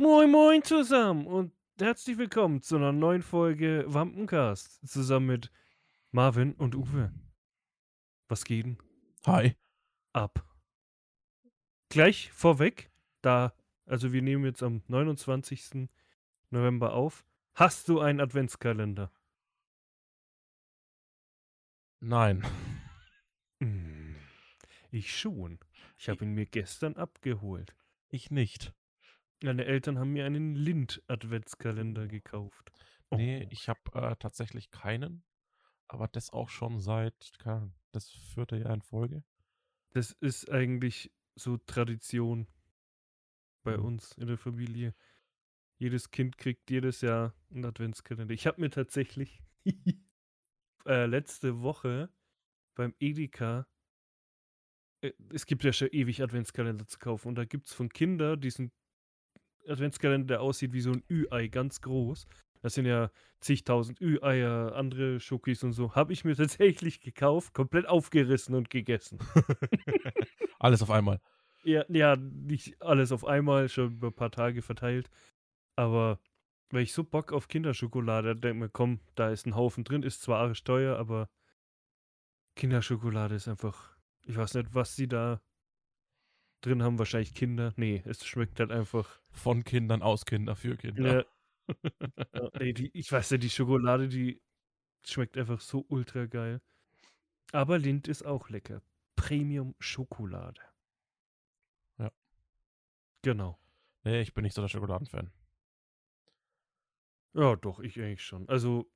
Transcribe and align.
Moin 0.00 0.30
Moin 0.30 0.62
zusammen 0.62 1.26
und 1.26 1.52
herzlich 1.78 2.18
willkommen 2.18 2.62
zu 2.62 2.76
einer 2.76 2.92
neuen 2.92 3.22
Folge 3.22 3.84
Wampencast 3.88 4.86
zusammen 4.88 5.26
mit 5.26 5.50
Marvin 6.12 6.54
und 6.54 6.74
Uwe. 6.76 7.12
Was 8.28 8.44
geht 8.44 8.64
denn 8.66 8.78
Hi. 9.26 9.56
ab? 10.12 10.44
Gleich 11.88 12.30
vorweg, 12.30 12.92
da, 13.22 13.52
also 13.86 14.12
wir 14.12 14.22
nehmen 14.22 14.44
jetzt 14.44 14.62
am 14.62 14.82
29. 14.86 15.88
November 16.50 16.92
auf. 16.92 17.24
Hast 17.54 17.88
du 17.88 17.98
einen 18.00 18.20
Adventskalender? 18.20 19.10
Nein. 22.00 22.46
Hm, 23.60 24.14
Ich 24.92 25.18
schon. 25.18 25.58
Ich 25.96 26.08
habe 26.08 26.24
ihn 26.24 26.34
mir 26.34 26.46
gestern 26.46 26.94
abgeholt. 26.94 27.74
Ich 28.08 28.30
nicht. 28.30 28.72
Meine 29.42 29.64
Eltern 29.66 29.98
haben 29.98 30.12
mir 30.12 30.26
einen 30.26 30.54
Lind-Adventskalender 30.54 32.08
gekauft. 32.08 32.72
Oh. 33.10 33.16
Nee, 33.16 33.46
ich 33.50 33.68
habe 33.68 33.80
äh, 33.94 34.16
tatsächlich 34.16 34.70
keinen. 34.70 35.22
Aber 35.86 36.08
das 36.08 36.30
auch 36.30 36.48
schon 36.48 36.80
seit, 36.80 37.32
keine 37.38 37.56
Ahnung, 37.56 37.74
das 37.92 38.10
vierte 38.10 38.56
Jahr 38.56 38.74
in 38.74 38.82
Folge. 38.82 39.24
Das 39.92 40.12
ist 40.20 40.50
eigentlich 40.50 41.10
so 41.34 41.56
Tradition 41.56 42.46
bei 43.62 43.78
Mhm. 43.78 43.84
uns 43.84 44.12
in 44.18 44.26
der 44.26 44.38
Familie. 44.38 44.94
Jedes 45.78 46.10
Kind 46.10 46.36
kriegt 46.36 46.70
jedes 46.70 47.00
Jahr 47.00 47.34
einen 47.50 47.64
Adventskalender. 47.64 48.34
Ich 48.34 48.46
habe 48.46 48.60
mir 48.60 48.70
tatsächlich 48.70 49.40
äh, 50.86 51.06
letzte 51.06 51.62
Woche 51.62 52.10
beim 52.74 52.94
Edeka, 52.98 53.66
äh, 55.02 55.12
es 55.32 55.46
gibt 55.46 55.64
ja 55.64 55.72
schon 55.72 55.88
ewig 55.88 56.22
Adventskalender 56.22 56.86
zu 56.86 56.98
kaufen 56.98 57.28
und 57.28 57.34
da 57.36 57.44
gibt 57.44 57.68
es 57.68 57.74
von 57.74 57.88
Kindern 57.88 58.40
diesen 58.40 58.72
Adventskalender, 59.68 60.26
der 60.26 60.40
aussieht 60.40 60.72
wie 60.72 60.80
so 60.80 60.92
ein 60.92 61.02
Ü-Ei, 61.10 61.48
ganz 61.48 61.80
groß. 61.80 62.26
Das 62.60 62.74
sind 62.74 62.86
ja 62.86 63.10
zigtausend 63.40 64.00
Ü-Eier, 64.00 64.74
andere 64.74 65.20
Schokis 65.20 65.62
und 65.62 65.72
so. 65.72 65.94
Habe 65.94 66.12
ich 66.12 66.24
mir 66.24 66.36
tatsächlich 66.36 67.00
gekauft, 67.00 67.54
komplett 67.54 67.86
aufgerissen 67.86 68.54
und 68.54 68.70
gegessen. 68.70 69.18
Alles 70.58 70.82
auf 70.82 70.90
einmal. 70.90 71.20
Ja, 71.64 71.84
ja, 71.88 72.16
nicht 72.16 72.80
alles 72.80 73.12
auf 73.12 73.24
einmal, 73.24 73.68
schon 73.68 73.92
über 73.92 74.08
ein 74.08 74.14
paar 74.14 74.30
Tage 74.30 74.62
verteilt. 74.62 75.10
Aber 75.76 76.18
weil 76.70 76.82
ich 76.82 76.92
so 76.92 77.04
Bock 77.04 77.32
auf 77.32 77.48
Kinderschokolade 77.48 78.36
denke 78.36 78.58
mir, 78.58 78.68
komm, 78.68 79.00
da 79.14 79.30
ist 79.30 79.46
ein 79.46 79.56
Haufen 79.56 79.84
drin, 79.84 80.02
ist 80.02 80.22
zwar 80.22 80.40
arisch 80.40 80.64
teuer, 80.64 80.96
aber 80.96 81.28
Kinderschokolade 82.56 83.34
ist 83.34 83.48
einfach, 83.48 83.96
ich 84.26 84.36
weiß 84.36 84.54
nicht, 84.54 84.74
was 84.74 84.96
sie 84.96 85.08
da 85.08 85.40
drin 86.60 86.82
haben, 86.82 86.98
wahrscheinlich 86.98 87.34
Kinder. 87.34 87.72
Nee, 87.76 88.02
es 88.04 88.24
schmeckt 88.24 88.60
halt 88.60 88.70
einfach. 88.70 89.20
Von 89.30 89.64
Kindern 89.64 90.02
aus 90.02 90.24
Kinder 90.24 90.56
für 90.56 90.76
Kinder. 90.76 91.26
Ja, 91.68 91.74
ja, 92.34 92.50
nee, 92.58 92.72
die, 92.72 92.90
ich 92.92 93.10
weiß 93.10 93.30
nicht, 93.32 93.44
die 93.44 93.50
Schokolade, 93.50 94.08
die 94.08 94.40
schmeckt 95.04 95.36
einfach 95.36 95.60
so 95.60 95.84
ultra 95.88 96.26
geil. 96.26 96.60
Aber 97.52 97.78
Lind 97.78 98.08
ist 98.08 98.24
auch 98.24 98.48
lecker. 98.48 98.82
Premium 99.16 99.74
Schokolade. 99.78 100.60
Ja. 101.98 102.10
Genau. 103.22 103.58
Nee, 104.04 104.20
ich 104.20 104.34
bin 104.34 104.44
nicht 104.44 104.54
so 104.54 104.62
der 104.62 104.68
Schokoladenfan. 104.68 105.32
Ja, 107.34 107.56
doch, 107.56 107.80
ich 107.80 108.00
eigentlich 108.00 108.24
schon. 108.24 108.48
Also 108.48 108.90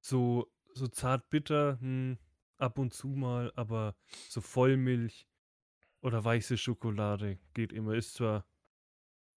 so, 0.00 0.52
so 0.72 0.88
zart 0.88 1.28
bitter, 1.30 1.78
hm, 1.80 2.18
ab 2.58 2.78
und 2.78 2.92
zu 2.92 3.08
mal, 3.08 3.52
aber 3.56 3.96
so 4.28 4.40
Vollmilch 4.40 5.26
oder 6.04 6.22
weiße 6.22 6.58
Schokolade 6.58 7.38
geht 7.54 7.72
immer. 7.72 7.94
Ist 7.94 8.14
zwar 8.14 8.44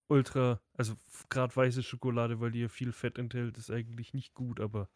ultra, 0.09 0.61
also 0.73 0.95
gerade 1.29 1.55
weiße 1.55 1.81
Schokolade, 1.81 2.41
weil 2.41 2.51
die 2.51 2.59
ja 2.61 2.67
viel 2.67 2.91
Fett 2.91 3.17
enthält, 3.17 3.57
ist 3.57 3.71
eigentlich 3.71 4.13
nicht 4.13 4.33
gut, 4.33 4.59
aber 4.59 4.89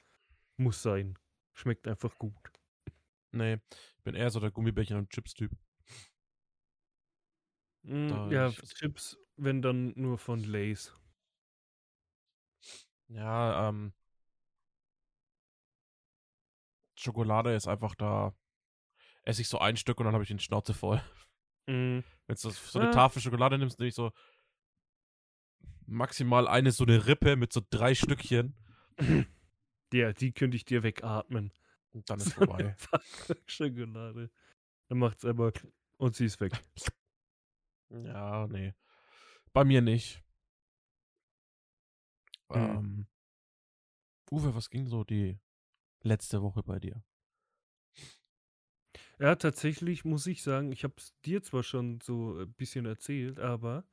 muss 0.57 0.83
sein. 0.83 1.17
Schmeckt 1.53 1.87
einfach 1.87 2.17
gut. 2.17 2.35
Nee, 3.31 3.59
ich 3.97 4.03
bin 4.03 4.15
eher 4.15 4.29
so 4.29 4.41
der 4.41 4.51
Gummibärchen- 4.51 4.97
und 4.97 5.09
Chips-Typ. 5.09 5.51
Mm, 7.83 8.31
ja, 8.31 8.49
ich- 8.49 8.59
Chips, 8.75 9.17
wenn 9.37 9.61
dann 9.61 9.93
nur 9.95 10.17
von 10.17 10.43
Lays. 10.43 10.93
Ja, 13.07 13.69
ähm. 13.69 13.93
Schokolade 16.95 17.55
ist 17.55 17.67
einfach 17.67 17.95
da. 17.95 18.33
Esse 19.23 19.41
ich 19.41 19.49
so 19.49 19.59
ein 19.59 19.77
Stück 19.77 19.99
und 19.99 20.05
dann 20.05 20.13
habe 20.13 20.23
ich 20.23 20.29
die 20.29 20.39
Schnauze 20.39 20.73
voll. 20.73 21.01
Mm, 21.67 21.99
Wenn 22.27 22.35
du 22.41 22.49
so 22.49 22.79
eine. 22.79 22.91
Tafel 22.91 23.21
Schokolade 23.21 23.57
nimmst, 23.57 23.79
nehme 23.79 23.89
ich 23.89 23.95
so 23.95 24.11
maximal 25.85 26.47
eine 26.47 26.71
so 26.71 26.83
eine 26.85 27.05
Rippe 27.07 27.35
mit 27.35 27.51
so 27.53 27.61
drei 27.69 27.93
Stückchen 27.95 28.55
ja, 29.93 30.13
die 30.13 30.31
könnte 30.31 30.55
ich 30.57 30.65
dir 30.65 30.83
wegatmen. 30.83 31.51
und 31.93 32.09
dann 32.09 32.19
ist 32.19 32.29
So 32.35 32.41
eine 32.41 32.75
vorbei. 32.75 32.75
Schokolade. 33.45 34.29
Dann 34.87 34.97
macht's 34.99 35.25
aber 35.25 35.51
und 35.97 36.15
sie 36.15 36.25
ist 36.25 36.39
weg. 36.39 36.53
Ja, 37.89 38.47
nee. 38.47 38.73
Bei 39.53 39.63
mir 39.65 39.81
nicht. 39.81 40.21
Mhm. 42.49 42.55
Ähm, 42.55 43.07
Uwe, 44.31 44.55
was 44.55 44.69
ging 44.69 44.87
so 44.87 45.03
die 45.03 45.39
letzte 46.01 46.41
Woche 46.41 46.63
bei 46.63 46.79
dir? 46.79 47.03
Ja, 49.21 49.35
tatsächlich 49.35 50.03
muss 50.03 50.25
ich 50.25 50.41
sagen, 50.41 50.71
ich 50.71 50.83
habe 50.83 50.95
es 50.97 51.13
dir 51.23 51.43
zwar 51.43 51.61
schon 51.61 52.01
so 52.01 52.39
ein 52.39 52.51
bisschen 52.53 52.87
erzählt, 52.87 53.37
aber 53.37 53.85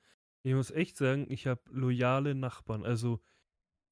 ich 0.43 0.55
muss 0.55 0.71
echt 0.71 0.97
sagen, 0.97 1.27
ich 1.28 1.47
habe 1.47 1.61
loyale 1.71 2.34
Nachbarn. 2.34 2.83
Also 2.87 3.21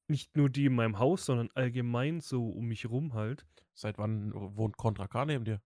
nicht 0.07 0.35
nur 0.35 0.49
die 0.49 0.65
in 0.65 0.73
meinem 0.75 0.97
Haus, 0.97 1.25
sondern 1.27 1.51
allgemein 1.53 2.21
so 2.21 2.49
um 2.49 2.65
mich 2.65 2.89
rum 2.89 3.13
halt. 3.13 3.45
Seit 3.75 3.99
wann 3.99 4.31
wohnt 4.33 4.77
Contra 4.77 5.07
K 5.07 5.25
neben 5.25 5.45
dir? 5.45 5.61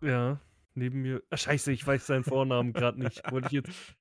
Ja, 0.00 0.40
neben 0.74 1.02
mir. 1.02 1.20
Ah, 1.30 1.36
scheiße, 1.36 1.72
ich 1.72 1.84
weiß 1.84 2.06
seinen 2.06 2.22
Vornamen 2.22 2.72
gerade 2.72 3.00
nicht. 3.00 3.28
Wollte 3.32 3.48
ich 3.48 3.52
jetzt. 3.54 3.70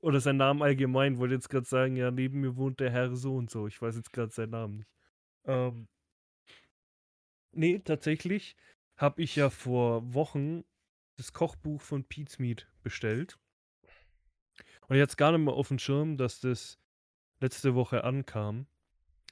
Oder 0.00 0.20
seinen 0.20 0.36
Namen 0.36 0.62
allgemein, 0.62 1.18
wollte 1.18 1.34
jetzt 1.34 1.48
gerade 1.48 1.66
sagen, 1.66 1.96
ja, 1.96 2.12
neben 2.12 2.40
mir 2.40 2.54
wohnt 2.56 2.78
der 2.78 2.92
Herr 2.92 3.16
so 3.16 3.34
und 3.34 3.50
so. 3.50 3.66
Ich 3.66 3.82
weiß 3.82 3.96
jetzt 3.96 4.12
gerade 4.12 4.30
seinen 4.30 4.50
Namen 4.50 4.76
nicht. 4.76 4.90
Ähm. 5.46 5.88
Nee, 7.52 7.80
tatsächlich 7.80 8.56
habe 8.96 9.22
ich 9.22 9.36
ja 9.36 9.50
vor 9.50 10.14
Wochen 10.14 10.64
das 11.16 11.32
Kochbuch 11.32 11.80
von 11.80 12.04
Pete's 12.04 12.38
Meat 12.38 12.68
bestellt. 12.82 13.38
Und 14.88 14.96
jetzt 14.96 15.16
gar 15.16 15.32
nicht 15.32 15.44
mehr 15.44 15.54
auf 15.54 15.68
dem 15.68 15.78
Schirm, 15.78 16.16
dass 16.16 16.40
das 16.40 16.78
letzte 17.40 17.74
Woche 17.74 18.04
ankam. 18.04 18.66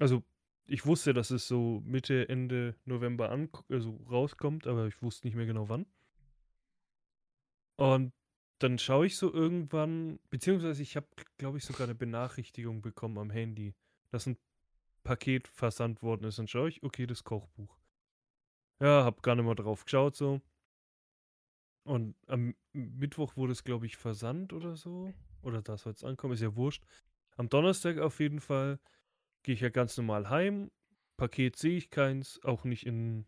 Also, 0.01 0.23
ich 0.67 0.87
wusste, 0.87 1.13
dass 1.13 1.31
es 1.31 1.47
so 1.47 1.83
Mitte, 1.85 2.29
Ende 2.29 2.75
November 2.85 3.31
an, 3.31 3.51
also 3.69 4.01
rauskommt, 4.11 4.67
aber 4.67 4.87
ich 4.87 5.03
wusste 5.03 5.27
nicht 5.27 5.37
mehr 5.37 5.47
genau 5.47 5.69
wann. 5.69 5.87
Und 7.77 8.13
dann 8.59 8.79
schaue 8.79 9.07
ich 9.07 9.17
so 9.17 9.33
irgendwann, 9.33 10.19
beziehungsweise 10.31 10.83
ich 10.83 10.97
habe, 10.97 11.07
glaube 11.37 11.59
ich, 11.59 11.65
sogar 11.65 11.85
eine 11.85 11.95
Benachrichtigung 11.95 12.83
bekommen 12.83 13.19
am 13.19 13.31
Handy, 13.31 13.75
dass 14.11 14.27
ein 14.27 14.39
Paket 15.03 15.49
versandt 15.49 16.03
worden 16.03 16.25
ist. 16.25 16.39
Dann 16.39 16.49
schaue 16.49 16.69
ich, 16.69 16.83
okay, 16.83 17.07
das 17.07 17.25
Kochbuch. 17.25 17.77
Ja, 18.81 19.05
hab 19.05 19.23
gar 19.23 19.35
nicht 19.35 19.45
mal 19.45 19.55
drauf 19.55 19.85
geschaut 19.85 20.17
so. 20.17 20.41
Und 21.85 22.17
am 22.27 22.55
Mittwoch 22.73 23.37
wurde 23.37 23.53
es, 23.53 23.65
glaube 23.65 23.87
ich, 23.87 23.97
versandt 23.97 24.53
oder 24.53 24.75
so. 24.75 25.13
Oder 25.43 25.63
da 25.63 25.77
soll 25.77 25.93
es 25.93 26.03
ankommen, 26.03 26.33
ist 26.33 26.41
ja 26.41 26.57
wurscht. 26.57 26.85
Am 27.37 27.49
Donnerstag 27.49 27.99
auf 27.99 28.21
jeden 28.21 28.41
Fall 28.41 28.79
gehe 29.43 29.55
ich 29.55 29.61
ja 29.61 29.69
ganz 29.69 29.97
normal 29.97 30.31
heim. 30.31 30.71
Paket 31.17 31.57
sehe 31.57 31.77
ich 31.77 31.91
keins, 31.91 32.43
auch 32.43 32.65
nicht 32.65 32.87
in 32.87 33.27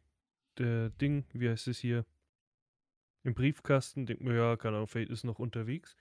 der 0.58 0.90
Ding, 0.90 1.26
wie 1.32 1.48
heißt 1.48 1.68
es 1.68 1.78
hier? 1.78 2.06
Im 3.22 3.34
Briefkasten. 3.34 4.06
Denk 4.06 4.20
mir, 4.22 4.34
ja, 4.34 4.56
keine 4.56 4.76
Ahnung, 4.76 4.88
vielleicht 4.88 5.10
ist 5.10 5.24
noch 5.24 5.38
unterwegs. 5.38 5.96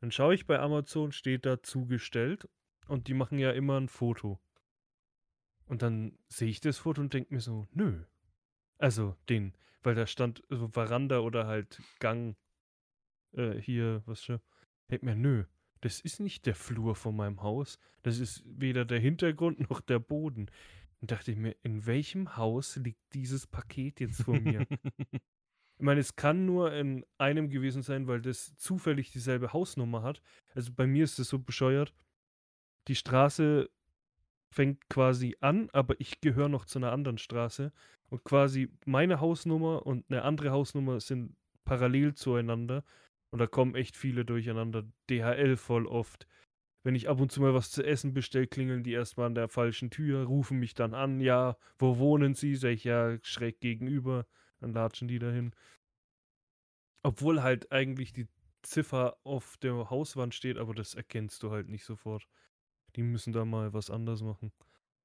Dann 0.00 0.10
schaue 0.10 0.34
ich 0.34 0.46
bei 0.46 0.58
Amazon, 0.58 1.12
steht 1.12 1.46
da 1.46 1.62
zugestellt. 1.62 2.48
Und 2.88 3.06
die 3.06 3.14
machen 3.14 3.38
ja 3.38 3.52
immer 3.52 3.78
ein 3.78 3.88
Foto. 3.88 4.40
Und 5.66 5.82
dann 5.82 6.18
sehe 6.28 6.48
ich 6.48 6.60
das 6.60 6.78
Foto 6.78 7.00
und 7.00 7.14
denke 7.14 7.32
mir 7.32 7.40
so, 7.40 7.68
nö. 7.70 8.04
Also 8.82 9.16
den, 9.28 9.54
weil 9.84 9.94
da 9.94 10.08
stand 10.08 10.42
so 10.48 10.66
Veranda 10.66 11.20
oder 11.20 11.46
halt 11.46 11.80
Gang 12.00 12.34
äh, 13.32 13.52
hier, 13.52 14.02
was 14.06 14.24
schon. 14.24 14.40
Denk 14.90 15.04
mir, 15.04 15.14
nö, 15.14 15.44
das 15.82 16.00
ist 16.00 16.18
nicht 16.18 16.46
der 16.46 16.56
Flur 16.56 16.96
von 16.96 17.14
meinem 17.14 17.42
Haus. 17.42 17.78
Das 18.02 18.18
ist 18.18 18.42
weder 18.44 18.84
der 18.84 18.98
Hintergrund 18.98 19.70
noch 19.70 19.80
der 19.80 20.00
Boden. 20.00 20.50
Und 21.00 21.12
dachte 21.12 21.30
ich 21.30 21.38
mir, 21.38 21.54
in 21.62 21.86
welchem 21.86 22.36
Haus 22.36 22.74
liegt 22.74 23.00
dieses 23.14 23.46
Paket 23.46 24.00
jetzt 24.00 24.22
vor 24.22 24.40
mir? 24.40 24.66
Ich 25.78 25.84
meine, 25.84 26.00
es 26.00 26.14
kann 26.14 26.46
nur 26.46 26.72
in 26.74 27.04
einem 27.18 27.50
gewesen 27.50 27.82
sein, 27.82 28.06
weil 28.06 28.20
das 28.20 28.54
zufällig 28.56 29.10
dieselbe 29.10 29.52
Hausnummer 29.52 30.02
hat. 30.02 30.22
Also 30.54 30.72
bei 30.72 30.86
mir 30.86 31.02
ist 31.02 31.18
es 31.18 31.28
so 31.28 31.40
bescheuert. 31.40 31.92
Die 32.86 32.94
Straße 32.94 33.68
fängt 34.52 34.88
quasi 34.88 35.36
an, 35.40 35.68
aber 35.72 35.94
ich 36.00 36.20
gehöre 36.20 36.48
noch 36.48 36.64
zu 36.66 36.78
einer 36.78 36.92
anderen 36.92 37.18
Straße. 37.18 37.72
Und 38.10 38.24
quasi 38.24 38.70
meine 38.86 39.20
Hausnummer 39.20 39.86
und 39.86 40.04
eine 40.10 40.22
andere 40.22 40.50
Hausnummer 40.50 41.00
sind 41.00 41.34
parallel 41.64 42.14
zueinander. 42.14 42.84
Und 43.32 43.38
da 43.38 43.46
kommen 43.46 43.74
echt 43.74 43.96
viele 43.96 44.24
durcheinander. 44.24 44.84
DHL 45.10 45.56
voll 45.56 45.86
oft. 45.86 46.26
wenn 46.84 46.94
ich 46.96 47.08
ab 47.08 47.20
und 47.20 47.30
zu 47.32 47.40
mal 47.40 47.54
was 47.54 47.70
zu 47.70 47.84
essen 47.84 48.12
bestelle, 48.14 48.46
klingeln 48.48 48.82
die 48.84 48.92
erstmal 48.92 49.26
an 49.26 49.34
der 49.36 49.48
falschen 49.48 49.90
Tür, 49.90 50.24
rufen 50.24 50.58
mich 50.58 50.74
dann 50.74 50.94
an, 50.94 51.20
ja, 51.20 51.56
wo 51.78 51.98
wohnen 51.98 52.34
sie? 52.34 52.56
Sag 52.56 52.70
ich, 52.70 52.84
ja, 52.84 53.18
schräg 53.22 53.60
gegenüber. 53.60 54.26
Dann 54.60 54.72
latschen 54.72 55.08
die 55.08 55.18
dahin. 55.18 55.54
Obwohl 57.04 57.42
halt 57.42 57.70
eigentlich 57.72 58.12
die 58.12 58.26
Ziffer 58.62 59.16
auf 59.24 59.56
der 59.58 59.90
Hauswand 59.90 60.34
steht, 60.34 60.58
aber 60.58 60.74
das 60.74 60.94
erkennst 60.94 61.42
du 61.42 61.50
halt 61.50 61.68
nicht 61.68 61.84
sofort. 61.84 62.26
Die 62.96 63.02
müssen 63.02 63.32
da 63.32 63.44
mal 63.44 63.72
was 63.72 63.90
anderes 63.90 64.22
machen. 64.22 64.52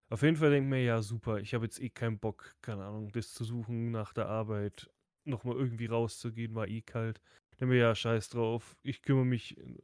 Auf 0.09 0.21
jeden 0.21 0.37
Fall 0.37 0.51
denke 0.51 0.67
ich 0.67 0.69
mir, 0.69 0.83
ja, 0.83 1.01
super, 1.01 1.39
ich 1.39 1.53
habe 1.53 1.65
jetzt 1.65 1.81
eh 1.81 1.89
keinen 1.89 2.19
Bock, 2.19 2.55
keine 2.61 2.85
Ahnung, 2.85 3.11
das 3.11 3.33
zu 3.33 3.43
suchen 3.43 3.91
nach 3.91 4.13
der 4.13 4.27
Arbeit, 4.27 4.89
nochmal 5.25 5.55
irgendwie 5.55 5.87
rauszugehen, 5.87 6.55
war 6.55 6.67
eh 6.67 6.81
kalt. 6.81 7.21
Denke 7.59 7.73
mir, 7.73 7.79
ja, 7.79 7.95
scheiß 7.95 8.29
drauf, 8.29 8.77
ich 8.83 9.01
kümmere 9.01 9.25
mich 9.25 9.57
äh, 9.57 9.77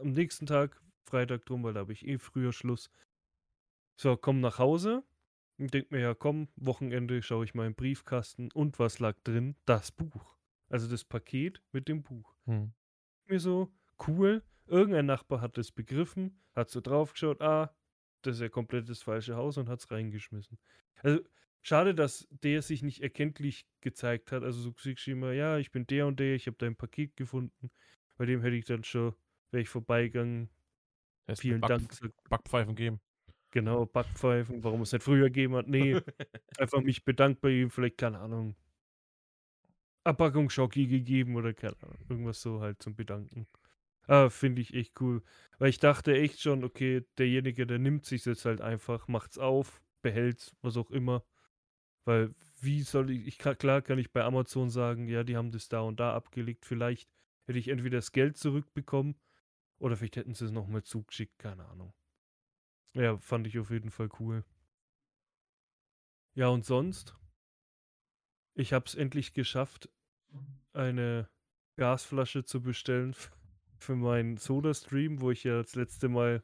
am 0.00 0.10
nächsten 0.12 0.46
Tag, 0.46 0.82
Freitag 1.04 1.46
drum, 1.46 1.62
weil 1.62 1.74
da 1.74 1.80
habe 1.80 1.92
ich 1.92 2.06
eh 2.06 2.18
früher 2.18 2.52
Schluss. 2.52 2.90
So, 3.96 4.16
komm 4.16 4.40
nach 4.40 4.58
Hause 4.58 5.04
und 5.58 5.72
denk 5.72 5.90
mir, 5.92 6.00
ja, 6.00 6.14
komm, 6.14 6.48
Wochenende 6.56 7.22
schaue 7.22 7.44
ich 7.44 7.54
mal 7.54 7.66
im 7.66 7.74
Briefkasten 7.74 8.50
und 8.52 8.78
was 8.78 8.98
lag 8.98 9.16
drin? 9.22 9.54
Das 9.66 9.92
Buch. 9.92 10.36
Also 10.68 10.88
das 10.88 11.04
Paket 11.04 11.62
mit 11.72 11.86
dem 11.88 12.02
Buch. 12.02 12.34
Hm. 12.46 12.72
Mir 13.28 13.40
so, 13.40 13.70
cool, 14.06 14.42
irgendein 14.70 15.06
Nachbar 15.06 15.40
hat 15.40 15.58
es 15.58 15.72
begriffen, 15.72 16.40
hat 16.54 16.70
so 16.70 16.80
draufgeschaut, 16.80 17.40
ah, 17.40 17.74
das 18.22 18.36
ist 18.36 18.42
ja 18.42 18.48
komplett 18.48 18.88
das 18.88 19.02
falsche 19.02 19.36
Haus 19.36 19.56
und 19.58 19.68
hat 19.68 19.80
es 19.80 19.90
reingeschmissen. 19.90 20.58
Also, 21.02 21.20
schade, 21.62 21.94
dass 21.94 22.28
der 22.30 22.62
sich 22.62 22.82
nicht 22.82 23.02
erkenntlich 23.02 23.66
gezeigt 23.80 24.32
hat. 24.32 24.42
Also, 24.42 24.60
so 24.60 24.72
geschrieben, 24.72 25.22
ja, 25.32 25.58
ich 25.58 25.70
bin 25.70 25.86
der 25.86 26.06
und 26.06 26.20
der, 26.20 26.34
ich 26.34 26.46
habe 26.46 26.56
dein 26.58 26.76
Paket 26.76 27.16
gefunden. 27.16 27.70
Bei 28.16 28.26
dem 28.26 28.42
hätte 28.42 28.56
ich 28.56 28.66
dann 28.66 28.84
schon, 28.84 29.14
wäre 29.50 29.62
ich 29.62 29.68
vorbeigegangen. 29.68 30.50
Hättest 31.26 31.42
Vielen 31.42 31.60
Dank. 31.60 31.88
Back, 32.00 32.12
Backpfeifen 32.28 32.74
geben. 32.74 33.00
Genau, 33.50 33.86
Backpfeifen, 33.86 34.62
warum 34.62 34.82
es 34.82 34.92
nicht 34.92 35.02
früher 35.02 35.26
gegeben 35.26 35.56
hat. 35.56 35.66
Nee, 35.66 36.00
einfach 36.58 36.82
mich 36.82 37.04
bedankt 37.04 37.40
bei 37.40 37.50
ihm, 37.50 37.70
vielleicht, 37.70 37.98
keine 37.98 38.18
Ahnung. 38.18 38.54
Abpackung 40.04 40.48
Schocki 40.50 40.86
gegeben 40.86 41.36
oder 41.36 41.52
keine 41.52 41.76
Ahnung. 41.82 41.98
Irgendwas 42.08 42.40
so 42.40 42.60
halt 42.60 42.82
zum 42.82 42.94
Bedanken. 42.94 43.46
Ah, 44.10 44.28
finde 44.28 44.60
ich 44.60 44.74
echt 44.74 45.00
cool. 45.00 45.22
Weil 45.58 45.68
ich 45.70 45.78
dachte 45.78 46.12
echt 46.16 46.40
schon, 46.40 46.64
okay, 46.64 47.04
derjenige, 47.16 47.64
der 47.64 47.78
nimmt 47.78 48.04
sich 48.04 48.24
jetzt 48.24 48.44
halt 48.44 48.60
einfach, 48.60 49.06
macht's 49.06 49.38
auf, 49.38 49.80
behält's, 50.02 50.52
was 50.62 50.76
auch 50.76 50.90
immer. 50.90 51.24
Weil, 52.04 52.34
wie 52.60 52.82
soll 52.82 53.10
ich, 53.10 53.26
ich 53.26 53.38
klar 53.38 53.82
kann 53.82 53.98
ich 53.98 54.12
bei 54.12 54.24
Amazon 54.24 54.70
sagen, 54.70 55.08
ja, 55.08 55.24
die 55.24 55.36
haben 55.36 55.52
das 55.52 55.68
da 55.68 55.82
und 55.82 56.00
da 56.00 56.14
abgelegt. 56.14 56.66
Vielleicht 56.66 57.08
hätte 57.46 57.60
ich 57.60 57.68
entweder 57.68 57.98
das 57.98 58.12
Geld 58.12 58.36
zurückbekommen 58.36 59.14
oder 59.78 59.96
vielleicht 59.96 60.16
hätten 60.16 60.34
sie 60.34 60.46
es 60.46 60.50
nochmal 60.50 60.82
zugeschickt, 60.82 61.38
keine 61.38 61.66
Ahnung. 61.66 61.94
Ja, 62.94 63.18
fand 63.18 63.46
ich 63.46 63.58
auf 63.60 63.70
jeden 63.70 63.90
Fall 63.90 64.08
cool. 64.20 64.44
Ja, 66.34 66.48
und 66.48 66.64
sonst? 66.64 67.14
Ich 68.54 68.72
habe 68.72 68.86
es 68.86 68.94
endlich 68.94 69.34
geschafft, 69.34 69.88
eine 70.72 71.28
Gasflasche 71.76 72.44
zu 72.44 72.62
bestellen 72.62 73.14
für 73.82 73.96
meinen 73.96 74.36
Soda-Stream, 74.36 75.20
wo 75.20 75.30
ich 75.30 75.44
ja 75.44 75.62
das 75.62 75.74
letzte 75.74 76.08
Mal 76.08 76.42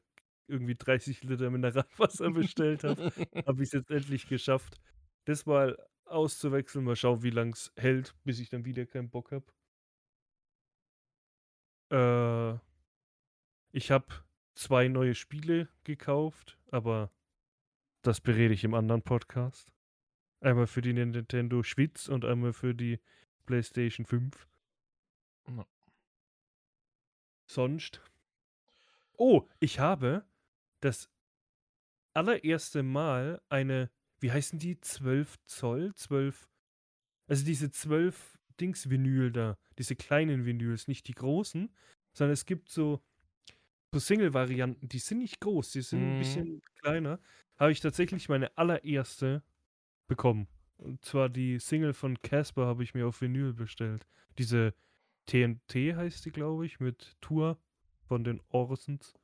irgendwie 0.49 0.77
30 0.77 1.25
Liter 1.25 1.51
Mineralwasser 1.51 2.31
bestellt 2.31 2.85
habe. 2.85 3.13
habe 3.47 3.63
ich 3.63 3.69
es 3.69 3.73
jetzt 3.73 3.91
endlich 3.91 4.29
geschafft, 4.29 4.81
das 5.25 5.47
mal 5.47 5.77
auszuwechseln. 6.05 6.85
Mal 6.85 6.97
schauen, 6.97 7.23
wie 7.23 7.31
lang 7.31 7.53
es 7.53 7.73
hält, 7.77 8.15
bis 8.25 8.39
ich 8.41 8.49
dann 8.49 8.65
wieder 8.65 8.87
keinen 8.87 9.11
Bock 9.11 9.33
habe. 9.33 9.47
Äh, 11.91 12.59
ich 13.73 13.91
habe 13.91 14.07
zwei 14.55 14.89
neue 14.89 15.15
Spiele 15.15 15.69
gekauft, 15.85 16.59
aber 16.71 17.11
das 18.03 18.21
berede 18.21 18.55
ich 18.55 18.65
im 18.65 18.75
anderen 18.75 19.03
Podcast. 19.03 19.73
Einmal 20.41 20.67
für 20.67 20.83
die 20.83 20.93
Nintendo 20.93 21.63
Switch 21.63 22.09
und 22.09 22.25
einmal 22.25 22.53
für 22.53 22.75
die 22.75 23.01
PlayStation 23.47 24.07
5. 24.07 24.47
Ja. 25.49 25.67
Sonst. 27.47 28.01
Oh, 29.19 29.49
ich 29.61 29.79
habe 29.79 30.25
das 30.81 31.11
allererste 32.15 32.83
Mal 32.83 33.43
eine, 33.49 33.91
wie 34.21 34.33
heißen 34.33 34.59
die? 34.59 34.81
12 34.81 35.37
Zoll? 35.47 35.95
12. 35.95 36.49
Also 37.29 37.45
diese 37.45 37.71
12 37.71 38.39
Dings-Vinyl 38.61 39.33
da. 39.33 39.59
Diese 39.79 39.97
kleinen 39.97 40.47
Vinyls, 40.47 40.89
nicht 40.89 41.09
die 41.09 41.15
großen, 41.15 41.75
sondern 42.15 42.33
es 42.33 42.47
gibt 42.47 42.71
so, 42.71 43.03
so 43.95 44.01
Single-Varianten, 44.01 44.89
die 44.89 44.99
sind 45.01 45.19
nicht 45.19 45.41
groß, 45.41 45.73
die 45.73 45.83
sind 45.83 46.11
ein 46.11 46.15
Mhm. 46.15 46.17
bisschen 46.17 46.63
kleiner. 46.77 47.21
Habe 47.59 47.73
ich 47.73 47.81
tatsächlich 47.81 48.29
meine 48.29 48.57
allererste 48.59 49.45
bekommen. 50.09 50.49
Und 50.79 51.05
zwar 51.05 51.29
die 51.31 51.59
Single 51.61 51.95
von 51.95 52.21
Casper 52.23 52.67
habe 52.67 52.85
ich 52.85 52.95
mir 52.95 53.07
auf 53.07 53.21
Vinyl 53.23 53.55
bestellt. 53.55 54.07
Diese 54.39 54.75
TNT 55.27 55.95
heißt 55.97 56.25
die, 56.25 56.31
glaube 56.33 56.67
ich, 56.67 56.81
mit 56.81 57.17
Tour 57.21 57.59
von 58.07 58.25
den 58.25 58.41
Orsons. 58.49 59.15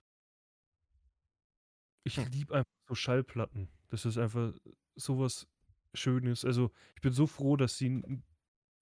Ich 2.05 2.17
Hm. 2.17 2.27
liebe 2.33 2.55
einfach 2.55 2.71
so 2.89 2.95
Schallplatten. 2.95 3.69
Das 3.89 4.05
ist 4.05 4.19
einfach 4.19 4.53
sowas 4.97 5.49
Schönes. 5.95 6.45
Also 6.45 6.71
ich 6.97 7.03
bin 7.03 7.13
so 7.13 7.27
froh, 7.27 7.57
dass 7.57 7.77
sie 7.77 8.03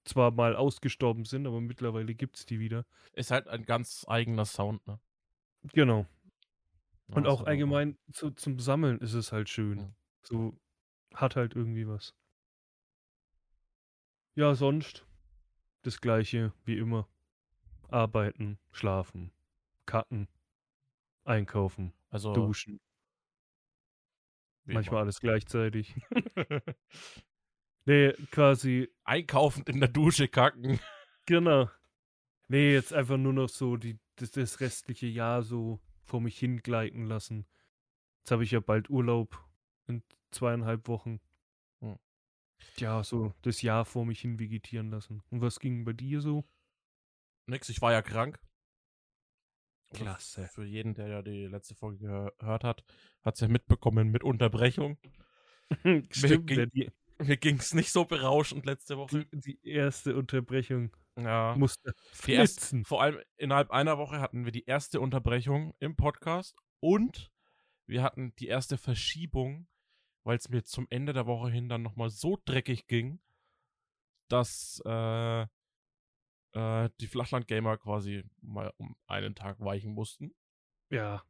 zwar 0.05 0.31
mal 0.31 0.57
ausgestorben 0.57 1.25
sind, 1.25 1.47
aber 1.47 1.61
mittlerweile 1.61 2.15
gibt 2.15 2.37
es 2.37 2.47
die 2.47 2.59
wieder. 2.61 2.87
Ist 3.13 3.31
halt 3.31 3.49
ein 3.49 3.65
ganz 3.65 4.05
eigener 4.09 4.45
Sound, 4.47 4.87
ne? 4.87 4.99
Genau. 5.75 6.07
Ja, 7.09 7.17
Und 7.17 7.25
ist 7.25 7.29
auch 7.31 7.39
halt 7.41 7.49
allgemein 7.49 7.99
zu, 8.13 8.31
zum 8.31 8.59
Sammeln 8.59 8.99
ist 9.01 9.15
es 9.15 9.33
halt 9.33 9.49
schön. 9.49 9.79
Ja. 9.79 9.95
So 10.23 10.59
hat 11.15 11.37
halt 11.37 11.55
irgendwie 11.55 11.87
was. 11.87 12.15
Ja, 14.35 14.55
sonst 14.55 15.05
das 15.83 16.01
gleiche 16.01 16.53
wie 16.65 16.79
immer. 16.79 17.09
Arbeiten, 17.89 18.59
schlafen, 18.71 19.33
kacken, 19.87 20.29
einkaufen, 21.25 21.93
Also, 22.11 22.33
duschen. 22.33 22.81
Manchmal 24.65 25.03
alles 25.03 25.21
gleichzeitig. 25.21 25.95
immer. 26.11 26.61
Nee, 27.87 28.13
quasi, 28.31 28.89
Einkaufen 29.05 29.65
in 29.67 29.81
der 29.81 29.89
Dusche 29.89 30.29
kacken. 30.29 30.79
genau. 31.27 31.69
Nee, 32.49 32.73
jetzt 32.73 32.93
einfach 32.93 33.17
nur 33.17 33.33
noch 33.33 33.49
so 33.49 33.77
die, 33.77 33.99
das, 34.17 34.33
das 34.33 34.59
restliche 34.61 35.07
Jahr 35.07 35.43
so 35.43 35.81
vor 36.03 36.21
mich 36.21 36.37
hingleiten 36.39 37.07
lassen. 37.07 37.47
Jetzt 38.19 38.33
habe 38.33 38.43
ich 38.43 38.51
ja 38.51 38.59
bald 38.61 38.91
Urlaub 38.91 39.39
in 39.87 40.03
zweieinhalb 40.33 40.89
Wochen. 40.89 41.21
Ja, 42.79 43.03
so 43.05 43.35
das 43.43 43.63
Jahr 43.63 43.85
vor 43.85 44.05
mich 44.07 44.21
hin 44.21 44.39
vegetieren 44.39 44.91
lassen. 44.91 45.23
Und 45.31 45.41
was 45.41 45.61
ging 45.61 45.85
bei 45.85 45.93
dir 45.93 46.21
so? 46.21 46.45
Nix, 47.47 47.69
ich 47.69 47.81
war 47.83 47.93
ja 47.93 48.03
krank. 48.03 48.41
Also 49.91 50.05
Klasse. 50.05 50.49
Für 50.49 50.65
jeden, 50.65 50.95
der 50.95 51.09
ja 51.09 51.23
die 51.23 51.47
letzte 51.47 51.75
Folge 51.75 52.07
gehör- 52.07 52.33
gehört 52.39 52.65
hat, 52.65 52.85
hat 53.23 53.35
es 53.35 53.41
ja 53.41 53.49
mitbekommen 53.49 54.11
mit 54.11 54.23
Unterbrechung. 54.23 54.99
Stimmt, 56.11 56.47
ging- 56.47 56.93
Mir 57.19 57.37
ging 57.37 57.57
es 57.59 57.75
nicht 57.75 57.91
so 57.93 58.05
berauschend 58.05 58.67
letzte 58.67 58.97
Woche. 58.97 59.27
die, 59.27 59.41
die 59.41 59.69
erste 59.69 60.17
Unterbrechung 60.17 60.97
Ja. 61.19 61.55
musste 61.59 61.93
Die 62.27 62.33
erst, 62.33 62.61
flitzen. 62.61 62.85
vor 62.85 63.03
allem 63.03 63.21
innerhalb 63.37 63.71
einer 63.73 63.99
Woche 63.99 64.21
hatten 64.21 64.45
wir 64.45 64.53
die 64.53 64.65
erste 64.65 65.01
Unterbrechung 65.01 65.75
im 65.81 65.97
Podcast 65.97 66.57
und 66.81 67.31
wir 67.87 68.03
hatten 68.05 68.33
die 68.37 68.47
erste 68.47 68.79
Verschiebung, 68.79 69.67
weil 70.25 70.37
es 70.37 70.49
mir 70.49 70.65
zum 70.65 70.87
Ende 70.91 71.13
der 71.13 71.27
Woche 71.27 71.51
hin 71.51 71.69
dann 71.69 71.83
nochmal 71.83 72.11
so 72.11 72.39
dreckig 72.45 72.87
ging, 72.87 73.21
dass 74.29 74.83
äh, 74.85 75.43
äh, 76.53 76.91
die 77.01 77.07
Flachland-Gamer 77.07 77.79
quasi 77.79 78.25
mal 78.41 78.73
um 78.77 78.97
einen 79.07 79.35
Tag 79.35 79.61
weichen 79.61 79.93
mussten. 79.93 80.35
Ja, 80.91 81.23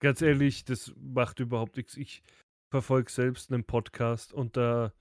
ganz 0.00 0.22
ehrlich, 0.22 0.64
das 0.64 0.92
macht 0.96 1.40
überhaupt 1.40 1.76
nichts. 1.76 1.96
Ich 1.96 2.22
verfolge 2.70 3.10
selbst 3.10 3.52
einen 3.52 3.64
Podcast 3.64 4.32
und 4.32 4.56
da 4.56 4.92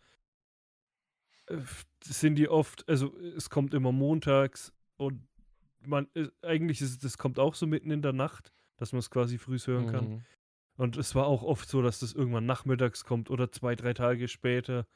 äh, 1.48 1.58
sind 2.04 2.36
die 2.36 2.50
oft, 2.50 2.88
also 2.88 3.18
es 3.18 3.50
kommt 3.50 3.74
immer 3.74 3.92
montags 3.92 4.74
und 4.98 5.28
man, 5.86 6.08
äh, 6.14 6.28
eigentlich 6.42 6.82
ist 6.82 6.92
es, 6.92 7.00
das 7.00 7.18
kommt 7.18 7.40
auch 7.40 7.56
so 7.56 7.68
mitten 7.68 7.92
in 7.92 8.02
der 8.02 8.14
Nacht, 8.14 8.52
dass 8.78 8.92
man 8.92 9.00
es 9.00 9.10
quasi 9.10 9.38
früh 9.38 9.58
hören 9.60 9.88
kann. 9.92 10.26
Und 10.76 10.98
es 10.98 11.14
war 11.16 11.28
auch 11.28 11.44
oft 11.44 11.70
so, 11.70 11.82
dass 11.82 12.00
das 12.00 12.14
irgendwann 12.14 12.46
nachmittags 12.46 13.04
kommt 13.04 13.30
oder 13.30 13.52
zwei, 13.52 13.76
drei 13.76 13.94
Tage 13.94 14.28
später. 14.28 14.88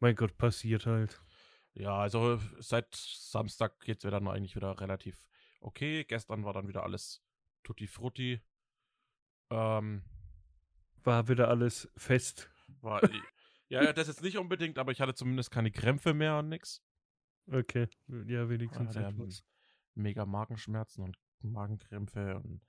Mein 0.00 0.14
Gott, 0.16 0.36
passiert 0.38 0.86
halt. 0.86 1.20
Ja, 1.74 1.98
also 1.98 2.40
seit 2.58 2.94
Samstag 2.94 3.78
geht 3.80 3.98
es 3.98 4.04
mir 4.04 4.10
dann 4.10 4.26
eigentlich 4.28 4.56
wieder 4.56 4.80
relativ 4.80 5.28
okay. 5.60 6.04
Gestern 6.04 6.44
war 6.44 6.52
dann 6.54 6.68
wieder 6.68 6.82
alles 6.84 7.22
tutti 7.62 7.86
frutti. 7.86 8.40
Ähm, 9.50 10.02
War 11.04 11.28
wieder 11.28 11.48
alles 11.48 11.88
fest. 11.96 12.50
war, 12.80 13.02
ja, 13.68 13.82
ja, 13.82 13.92
das 13.92 14.08
jetzt 14.08 14.22
nicht 14.22 14.38
unbedingt, 14.38 14.78
aber 14.78 14.92
ich 14.92 15.00
hatte 15.00 15.14
zumindest 15.14 15.50
keine 15.50 15.70
Krämpfe 15.70 16.14
mehr 16.14 16.38
und 16.38 16.48
nix. 16.48 16.82
Okay, 17.50 17.88
ja, 18.26 18.48
wenigstens 18.48 18.94
Ja, 18.94 19.00
der- 19.02 19.10
etwas. 19.10 19.42
Mega 19.94 20.24
Magenschmerzen 20.26 21.02
und 21.02 21.16
Magenkrämpfe 21.40 22.36
und 22.36 22.60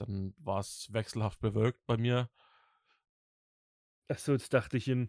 dann 0.00 0.34
war 0.38 0.60
es 0.60 0.88
wechselhaft 0.92 1.40
bewölkt 1.40 1.84
bei 1.86 1.96
mir. 1.96 2.28
Achso, 4.08 4.32
jetzt 4.32 4.52
dachte 4.52 4.76
ich, 4.76 4.88
in, 4.88 5.08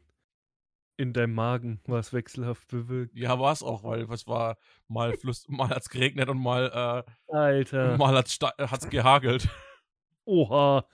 in 0.97 1.13
deinem 1.13 1.33
Magen 1.33 1.81
war 1.85 1.99
es 1.99 2.13
wechselhaft 2.13 2.67
bewölkt. 2.67 3.15
Ja, 3.17 3.39
war 3.39 3.51
es 3.51 3.63
auch, 3.63 3.83
weil 3.83 4.01
es 4.11 4.27
war 4.27 4.57
mal 4.87 5.17
Fluss, 5.17 5.45
mal 5.49 5.69
hat's 5.69 5.89
geregnet 5.89 6.29
und 6.29 6.37
mal, 6.39 7.05
äh, 7.27 7.33
Alter. 7.33 7.97
mal 7.97 8.15
hat's, 8.15 8.33
sta- 8.33 8.53
äh, 8.57 8.89
gehagelt. 8.89 9.49
Oha. 10.25 10.85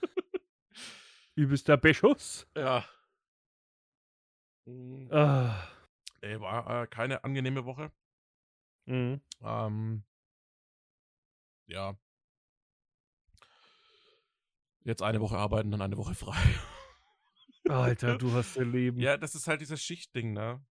Übelster 1.34 1.76
Beschuss. 1.76 2.46
Ja. 2.56 2.84
Ah. 5.10 5.68
Nee, 6.22 6.40
war 6.40 6.82
äh, 6.82 6.86
keine 6.86 7.22
angenehme 7.24 7.64
Woche. 7.64 7.92
Mhm. 8.86 9.20
Ähm, 9.42 10.04
ja. 11.66 11.94
Jetzt 14.88 15.02
eine 15.02 15.20
Woche 15.20 15.36
arbeiten, 15.36 15.70
dann 15.70 15.82
eine 15.82 15.98
Woche 15.98 16.14
frei. 16.14 16.32
Alter, 17.68 18.16
du 18.16 18.32
hast 18.32 18.56
dein 18.56 18.72
Leben. 18.72 18.98
ja, 18.98 19.18
das 19.18 19.34
ist 19.34 19.46
halt 19.46 19.60
dieses 19.60 19.82
Schichtding, 19.82 20.32
ne? 20.32 20.64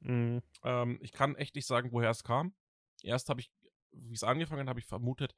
Mhm. 0.00 0.40
Ähm, 0.64 0.98
ich 1.02 1.12
kann 1.12 1.36
echt 1.36 1.54
nicht 1.54 1.66
sagen, 1.66 1.92
woher 1.92 2.08
es 2.08 2.24
kam. 2.24 2.54
Erst 3.02 3.28
habe 3.28 3.42
ich, 3.42 3.52
wie 3.92 4.14
es 4.14 4.22
angefangen 4.22 4.62
hat, 4.62 4.68
habe 4.68 4.80
ich 4.80 4.86
vermutet, 4.86 5.34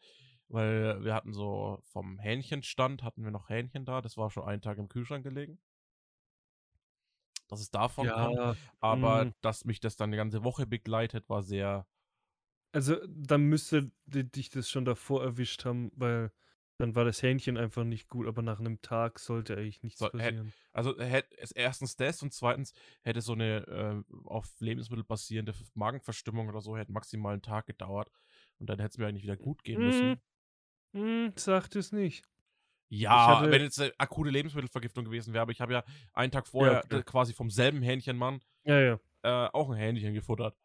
weil 0.47 1.03
wir 1.03 1.13
hatten 1.13 1.33
so 1.33 1.81
vom 1.91 2.21
Hähnchenstand, 2.21 3.03
hatten 3.03 3.25
wir 3.25 3.33
noch 3.33 3.49
Hähnchen 3.49 3.85
da, 3.85 4.01
das 4.01 4.17
war 4.17 4.31
schon 4.31 4.45
einen 4.45 4.63
Tag 4.63 4.79
im 4.79 4.89
Kühlschrank 4.89 5.25
gelegen. 5.25 5.59
Dass 7.49 7.61
es 7.61 7.73
davon. 7.73 8.07
Ja, 8.07 8.55
Aber 8.79 9.25
mhm. 9.25 9.35
dass 9.41 9.65
mich 9.65 9.81
das 9.81 9.97
dann 9.97 10.11
eine 10.11 10.17
ganze 10.17 10.45
Woche 10.45 10.69
begleitet, 10.69 11.29
war 11.29 11.43
sehr. 11.43 11.85
also 12.71 12.97
dann 13.09 13.43
müsste 13.43 13.91
di- 14.07 14.31
dich 14.31 14.51
das 14.51 14.71
schon 14.71 14.85
davor 14.85 15.25
erwischt 15.25 15.65
haben, 15.65 15.91
weil 15.97 16.31
dann 16.81 16.95
war 16.95 17.05
das 17.05 17.23
Hähnchen 17.23 17.57
einfach 17.57 17.85
nicht 17.85 18.09
gut, 18.09 18.27
aber 18.27 18.43
nach 18.43 18.59
einem 18.59 18.81
Tag 18.83 19.19
sollte 19.19 19.57
eigentlich 19.57 19.83
nichts 19.83 20.01
So, 20.01 20.07
hätt- 20.07 20.13
passieren. 20.13 20.53
Also 20.73 20.97
hätt- 20.99 21.33
es- 21.37 21.53
erstens 21.53 21.97
das 21.97 22.23
und 22.23 22.33
zweitens 22.33 22.73
hätte 23.03 23.21
so 23.21 23.33
eine 23.35 24.05
äh, 24.09 24.15
auf 24.25 24.49
Lebensmittel 24.61 25.05
basierende 25.05 25.55
Magenverstimmung 25.75 26.49
oder 26.49 26.61
so 26.61 26.77
hätte 26.77 26.93
maximal 26.93 27.33
einen 27.35 27.43
Tag 27.43 27.67
gedauert. 27.67 28.11
Und 28.59 28.69
dann 28.69 28.79
hätte 28.79 28.91
es 28.93 28.99
mir 28.99 29.07
eigentlich 29.07 29.23
wieder 29.23 29.37
gut 29.37 29.63
gehen 29.63 29.81
müssen. 29.83 30.21
Hm, 30.93 31.33
sagt 31.37 31.77
es 31.77 31.93
nicht. 31.93 32.25
Ja, 32.89 33.39
hatte- 33.39 33.51
wenn 33.53 33.63
jetzt 33.63 33.81
eine 33.81 33.93
akute 33.99 34.31
Lebensmittelvergiftung 34.31 35.05
gewesen 35.05 35.33
wäre, 35.33 35.43
aber 35.43 35.53
ich 35.53 35.61
habe 35.61 35.73
ja 35.73 35.85
einen 36.13 36.33
Tag 36.33 36.49
vorher 36.49 36.83
okay. 36.85 36.99
äh, 36.99 37.03
quasi 37.03 37.33
vom 37.33 37.49
selben 37.51 37.83
Hähnchenmann 37.83 38.41
Ja, 38.65 38.81
ja. 38.81 39.01
äh, 39.23 39.49
auch 39.53 39.71
ein 39.71 39.77
Hähnchen 39.77 40.13
gefuttert. 40.15 40.57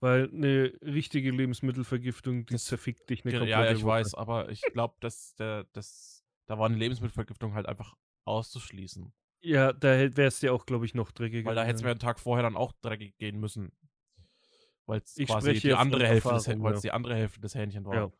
Weil 0.00 0.30
eine 0.32 0.72
richtige 0.82 1.30
Lebensmittelvergiftung, 1.30 2.46
die 2.46 2.54
Das- 2.54 2.64
zerfickt 2.64 3.08
dich 3.10 3.24
eine 3.24 3.32
Ja, 3.34 3.38
komplette 3.40 3.64
ja, 3.70 3.72
ich 3.76 3.82
Woche. 3.82 3.90
weiß, 3.92 4.14
aber 4.14 4.48
ich 4.48 4.62
glaube, 4.72 4.94
dass 5.00 5.34
der, 5.34 5.64
das, 5.72 6.24
da 6.46 6.58
war 6.58 6.66
eine 6.66 6.76
Lebensmittelvergiftung 6.76 7.52
halt 7.54 7.66
einfach 7.66 7.94
auszuschließen. 8.24 9.12
Ja, 9.42 9.72
da 9.72 9.88
wäre 10.16 10.28
es 10.28 10.40
dir 10.40 10.52
auch, 10.54 10.64
glaube 10.66 10.84
ich, 10.86 10.94
noch 10.94 11.10
dreckiger. 11.12 11.48
Weil 11.48 11.54
da 11.54 11.64
hätte 11.64 11.76
es 11.76 11.82
mir 11.82 11.90
einen 11.90 11.98
Tag 12.00 12.18
vorher 12.20 12.42
dann 12.42 12.56
auch 12.56 12.72
dreckig 12.82 13.16
gehen 13.18 13.38
müssen. 13.40 13.72
Weil 14.86 15.00
es 15.04 15.14
quasi 15.26 15.54
die 15.54 15.72
andere, 15.74 16.06
Hälfte 16.06 16.30
des, 16.34 16.46
ja. 16.46 16.54
die 16.54 16.90
andere 16.90 17.14
Hälfte 17.14 17.40
des 17.40 17.54
Hähnchen 17.54 17.84
war. 17.84 17.94
Ja. 17.94 18.12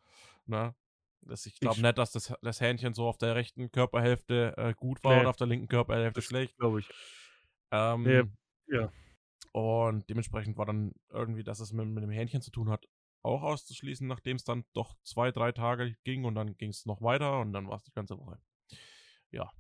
Ne? 0.46 0.74
Das, 1.22 1.44
ich 1.46 1.58
glaube 1.60 1.76
Ich- 1.76 1.82
nicht, 1.82 1.98
dass 1.98 2.12
das, 2.12 2.32
das 2.42 2.60
Hähnchen 2.60 2.94
so 2.94 3.06
auf 3.06 3.18
der 3.18 3.34
rechten 3.34 3.70
Körperhälfte 3.70 4.54
äh, 4.56 4.74
gut 4.74 5.02
war 5.04 5.14
Nee. 5.14 5.20
und 5.20 5.26
auf 5.26 5.36
der 5.36 5.46
linken 5.46 5.68
Körperhälfte 5.68 6.22
schlecht. 6.22 6.56
glaube 6.58 6.80
ich. 6.80 6.88
Ähm, 7.70 8.06
Ja, 8.08 8.22
ja. 8.80 8.92
Und 9.52 10.08
dementsprechend 10.08 10.56
war 10.56 10.66
dann 10.66 10.92
irgendwie, 11.08 11.42
dass 11.42 11.60
es 11.60 11.72
mit, 11.72 11.86
mit 11.88 12.02
dem 12.02 12.10
Hähnchen 12.10 12.40
zu 12.40 12.50
tun 12.50 12.70
hat, 12.70 12.86
auch 13.22 13.42
auszuschließen, 13.42 14.06
nachdem 14.06 14.36
es 14.36 14.44
dann 14.44 14.64
doch 14.72 14.94
zwei, 15.02 15.30
drei 15.32 15.52
Tage 15.52 15.96
ging 16.04 16.24
und 16.24 16.34
dann 16.34 16.56
ging 16.56 16.70
es 16.70 16.86
noch 16.86 17.02
weiter 17.02 17.40
und 17.40 17.52
dann 17.52 17.68
war 17.68 17.76
es 17.76 17.84
die 17.84 17.92
ganze 17.92 18.18
Woche. 18.18 18.40
Ja. 19.30 19.50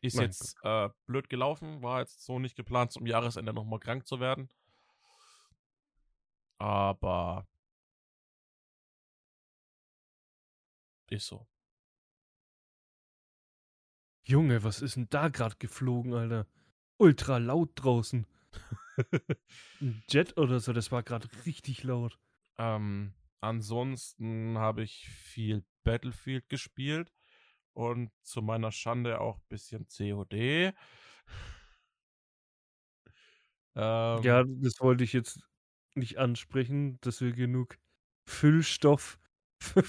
Ist 0.00 0.16
Mein 0.16 0.26
jetzt 0.26 0.56
äh, 0.62 0.88
blöd 1.06 1.28
gelaufen, 1.28 1.82
war 1.82 2.00
jetzt 2.00 2.24
so 2.24 2.38
nicht 2.38 2.56
geplant, 2.56 2.92
zum 2.92 3.06
Jahresende 3.06 3.52
nochmal 3.52 3.80
krank 3.80 4.06
zu 4.06 4.20
werden. 4.20 4.48
Aber 6.58 7.46
ist 11.10 11.26
so. 11.26 11.46
Junge, 14.24 14.62
was 14.62 14.82
ist 14.82 14.96
denn 14.96 15.08
da 15.08 15.28
gerade 15.28 15.56
geflogen, 15.56 16.12
Alter? 16.12 16.46
Ultra 16.98 17.38
laut 17.38 17.70
draußen. 17.76 18.26
Ein 19.80 20.02
Jet 20.08 20.36
oder 20.38 20.60
so, 20.60 20.72
das 20.72 20.90
war 20.92 21.02
gerade 21.02 21.28
richtig 21.46 21.84
laut. 21.84 22.18
Ähm, 22.58 23.14
ansonsten 23.40 24.58
habe 24.58 24.82
ich 24.82 25.08
viel 25.08 25.64
Battlefield 25.84 26.48
gespielt 26.48 27.12
und 27.74 28.10
zu 28.22 28.42
meiner 28.42 28.72
Schande 28.72 29.20
auch 29.20 29.38
ein 29.38 29.46
bisschen 29.48 29.86
COD. 29.88 30.74
Ähm, 33.76 34.24
Ja, 34.24 34.42
das 34.44 34.80
wollte 34.80 35.04
ich 35.04 35.12
jetzt 35.12 35.40
nicht 35.94 36.18
ansprechen, 36.18 36.98
dass 37.02 37.20
wir 37.20 37.32
genug 37.32 37.78
Füllstoff 38.26 39.18
für 39.60 39.82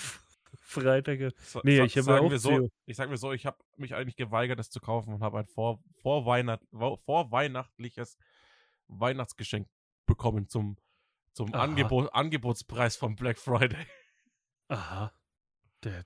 Freitag. 0.55 1.33
Nee, 1.63 1.81
ich 1.81 1.97
habe 1.97 2.15
auch 2.17 2.35
so, 2.37 2.59
CO. 2.59 2.69
ich 2.85 2.95
sag 2.97 3.09
mir 3.09 3.17
so, 3.17 3.31
ich 3.33 3.45
habe 3.45 3.57
mich 3.77 3.95
eigentlich 3.95 4.15
geweigert, 4.15 4.59
das 4.59 4.69
zu 4.69 4.79
kaufen 4.79 5.13
und 5.13 5.23
habe 5.23 5.39
ein 5.39 5.47
vor, 5.47 5.83
vorweihnacht, 6.01 6.61
vorweihnachtliches 6.71 8.17
Weihnachtsgeschenk 8.89 9.67
bekommen 10.05 10.47
zum, 10.49 10.77
zum 11.33 11.53
Aha. 11.53 11.63
Angebot, 11.63 12.13
Angebotspreis 12.13 12.97
vom 12.97 13.15
Black 13.15 13.37
Friday. 13.37 13.85
Aha. 14.67 15.13
Der, 15.83 16.05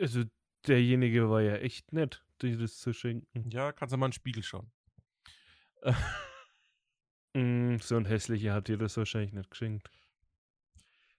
also 0.00 0.24
derjenige 0.66 1.28
war 1.28 1.42
ja 1.42 1.56
echt 1.56 1.92
nett, 1.92 2.24
dir 2.40 2.56
das 2.56 2.78
zu 2.78 2.92
schenken. 2.92 3.50
Ja, 3.50 3.72
kannst 3.72 3.92
du 3.92 3.96
mal 3.98 4.06
einen 4.06 4.12
Spiegel 4.12 4.42
schauen. 4.42 4.70
Mm, 7.34 7.76
so 7.80 7.96
ein 7.98 8.06
hässlicher 8.06 8.54
hat 8.54 8.68
dir 8.68 8.78
das 8.78 8.96
wahrscheinlich 8.96 9.34
nicht 9.34 9.50
geschenkt. 9.50 9.90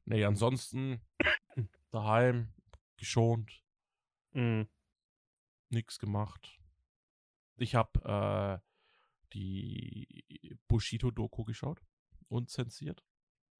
Nee, 0.05 0.25
ansonsten 0.25 0.99
daheim, 1.91 2.53
geschont, 2.97 3.63
Mm. 4.31 4.63
nichts 5.69 5.99
gemacht. 5.99 6.59
Ich 7.57 7.75
habe 7.75 8.61
äh, 8.63 8.76
die 9.33 10.57
Bushido-Doku 10.67 11.43
geschaut 11.43 11.81
und 12.29 12.49
zensiert. 12.49 13.03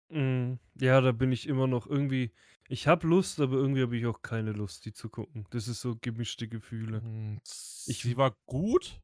Mm, 0.09 0.53
Ja, 0.79 1.01
da 1.01 1.11
bin 1.11 1.31
ich 1.31 1.47
immer 1.47 1.67
noch 1.67 1.87
irgendwie. 1.87 2.31
Ich 2.69 2.87
habe 2.87 3.07
Lust, 3.07 3.39
aber 3.39 3.55
irgendwie 3.55 3.81
habe 3.81 3.97
ich 3.97 4.05
auch 4.05 4.21
keine 4.21 4.51
Lust, 4.51 4.85
die 4.85 4.93
zu 4.93 5.09
gucken. 5.09 5.45
Das 5.51 5.67
ist 5.67 5.81
so 5.81 5.95
gemischte 5.99 6.47
Gefühle. 6.47 7.01
Und 7.01 7.41
Ich- 7.43 8.01
sie 8.01 8.17
war 8.17 8.35
gut, 8.45 9.01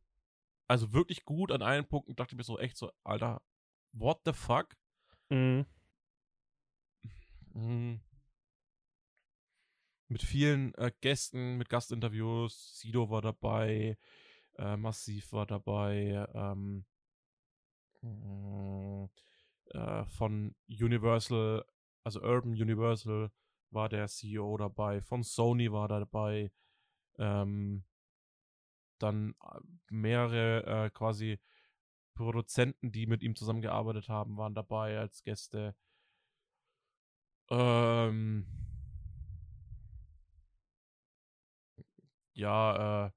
also 0.68 0.94
wirklich 0.94 1.26
gut. 1.26 1.52
An 1.52 1.62
allen 1.62 1.86
Punkten 1.88 2.16
dachte 2.16 2.36
ich 2.36 2.38
mir 2.38 2.44
so 2.44 2.58
echt 2.60 2.78
so, 2.78 2.92
Alter, 3.04 3.42
what 3.92 4.22
the 4.26 4.34
fuck? 4.34 4.76
Mm. 5.30 5.62
Mhm. 7.54 8.00
Mit 10.10 10.22
vielen 10.22 10.74
äh, 10.76 10.92
Gästen, 11.02 11.58
mit 11.58 11.70
Gastinterviews. 11.70 12.80
Sido 12.80 13.10
war 13.10 13.22
dabei, 13.22 13.98
äh, 14.58 14.78
Massiv 14.78 15.32
war 15.34 15.46
dabei, 15.46 16.28
ähm, 16.34 16.86
mm, 18.02 19.06
äh, 19.72 20.06
von 20.06 20.56
Universal, 20.68 21.66
also 22.04 22.22
Urban 22.22 22.52
Universal 22.52 23.32
war 23.72 23.90
der 23.90 24.08
CEO 24.08 24.58
dabei, 24.58 25.02
von 25.02 25.24
Sony 25.24 25.72
war 25.72 25.88
da 25.88 26.00
dabei, 26.00 26.52
ähm, 27.18 27.84
dann 29.00 29.36
äh, 29.44 29.60
mehrere 29.90 30.86
äh, 30.86 30.90
quasi 30.92 31.40
Produzenten, 32.16 32.92
die 32.92 33.08
mit 33.08 33.24
ihm 33.24 33.36
zusammengearbeitet 33.36 34.10
haben, 34.10 34.38
waren 34.38 34.54
dabei 34.56 35.00
als 35.00 35.24
Gäste. 35.24 35.76
Ähm, 37.50 38.46
ja, 42.34 43.06
äh, 43.08 43.12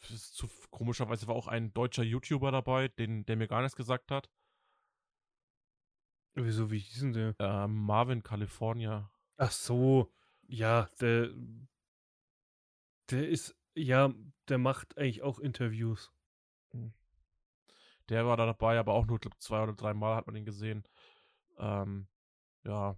zu, 0.00 0.48
komischerweise 0.70 1.26
war 1.26 1.34
auch 1.34 1.48
ein 1.48 1.72
deutscher 1.72 2.02
YouTuber 2.02 2.50
dabei, 2.50 2.88
den, 2.88 3.24
der 3.26 3.36
mir 3.36 3.48
gar 3.48 3.62
nichts 3.62 3.76
gesagt 3.76 4.10
hat. 4.10 4.28
Wieso, 6.34 6.70
wie 6.70 6.78
hieß 6.78 7.00
denn 7.00 7.12
der? 7.12 7.34
Ähm, 7.38 7.74
Marvin 7.74 8.22
California. 8.22 9.10
Ach 9.36 9.50
so. 9.50 10.10
Ja, 10.48 10.88
der. 11.00 11.30
Der 13.10 13.28
ist. 13.28 13.54
Ja, 13.74 14.12
der 14.48 14.58
macht 14.58 14.98
eigentlich 14.98 15.22
auch 15.22 15.38
Interviews. 15.38 16.12
Der 18.08 18.26
war 18.26 18.36
da 18.36 18.46
dabei, 18.46 18.78
aber 18.78 18.92
auch 18.92 19.06
nur 19.06 19.18
glaub, 19.18 19.40
zwei 19.40 19.62
oder 19.62 19.72
drei 19.72 19.94
Mal 19.94 20.16
hat 20.16 20.26
man 20.26 20.36
ihn 20.36 20.44
gesehen. 20.44 20.84
Ähm, 21.58 22.06
ja. 22.64 22.96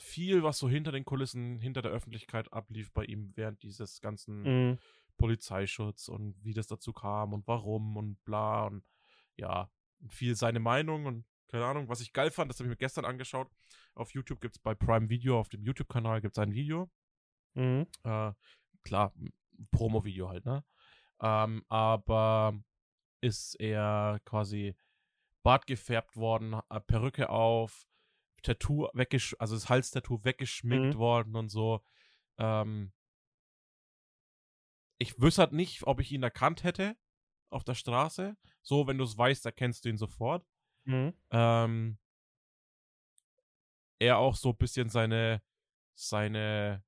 Viel, 0.00 0.44
was 0.44 0.58
so 0.58 0.68
hinter 0.68 0.92
den 0.92 1.04
Kulissen, 1.04 1.58
hinter 1.58 1.82
der 1.82 1.90
Öffentlichkeit 1.90 2.52
ablief 2.52 2.92
bei 2.92 3.04
ihm 3.04 3.32
während 3.34 3.62
dieses 3.64 4.00
ganzen 4.00 4.42
Mm. 4.70 4.78
Polizeischutz 5.18 6.08
und 6.08 6.34
wie 6.42 6.54
das 6.54 6.66
dazu 6.66 6.92
kam 6.92 7.34
und 7.34 7.46
warum 7.46 7.96
und 7.96 8.24
bla 8.24 8.64
und 8.66 8.82
ja, 9.36 9.70
viel 10.08 10.34
seine 10.34 10.60
Meinung 10.60 11.04
und 11.06 11.26
keine 11.48 11.64
Ahnung, 11.66 11.88
was 11.88 12.00
ich 12.00 12.12
geil 12.12 12.30
fand, 12.30 12.50
das 12.50 12.58
habe 12.58 12.68
ich 12.68 12.70
mir 12.70 12.76
gestern 12.76 13.04
angeschaut. 13.04 13.50
Auf 13.94 14.12
YouTube 14.12 14.40
gibt 14.40 14.56
es 14.56 14.62
bei 14.62 14.74
Prime 14.74 15.08
Video, 15.08 15.38
auf 15.38 15.48
dem 15.48 15.62
YouTube-Kanal 15.62 16.20
gibt 16.20 16.36
es 16.36 16.42
ein 16.42 16.52
Video 16.52 16.90
Mhm. 17.54 17.86
Äh, 18.04 18.32
klar, 18.84 19.12
Promo-Video 19.72 20.28
halt, 20.28 20.44
ne? 20.44 20.64
Ähm, 21.20 21.64
aber 21.68 22.58
ist 23.20 23.54
er 23.58 24.20
quasi 24.24 24.76
Bart 25.42 25.66
gefärbt 25.66 26.16
worden, 26.16 26.60
Perücke 26.86 27.30
auf, 27.30 27.86
Tattoo 28.42 28.88
weggesch 28.94 29.34
also 29.40 29.56
das 29.56 29.68
Halstattoo 29.68 30.22
weggeschminkt 30.22 30.94
Mhm. 30.94 30.98
worden 30.98 31.34
und 31.34 31.48
so. 31.48 31.82
Ähm, 32.38 32.92
ich 34.98 35.20
wüsste 35.20 35.42
halt 35.42 35.52
nicht, 35.52 35.86
ob 35.86 36.00
ich 36.00 36.12
ihn 36.12 36.22
erkannt 36.22 36.64
hätte 36.64 36.96
auf 37.50 37.64
der 37.64 37.74
Straße. 37.74 38.36
So, 38.62 38.86
wenn 38.86 38.98
du 38.98 39.04
es 39.04 39.16
weißt, 39.16 39.46
erkennst 39.46 39.84
du 39.84 39.88
ihn 39.88 39.96
sofort. 39.96 40.46
Mhm. 40.84 41.14
Ähm, 41.30 41.98
er 43.98 44.18
auch 44.18 44.36
so 44.36 44.50
ein 44.50 44.56
bisschen 44.56 44.88
seine, 44.88 45.42
seine, 45.94 46.84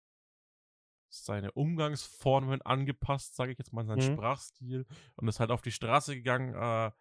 seine 1.08 1.52
Umgangsformen 1.52 2.62
angepasst, 2.62 3.34
sage 3.34 3.52
ich 3.52 3.58
jetzt 3.58 3.72
mal, 3.72 3.84
seinen 3.84 3.98
Mhm. 3.98 4.14
Sprachstil 4.14 4.86
und 5.16 5.28
ist 5.28 5.40
halt 5.40 5.50
auf 5.50 5.62
die 5.62 5.72
Straße 5.72 6.14
gegangen 6.14 6.54
äh, 6.54 6.92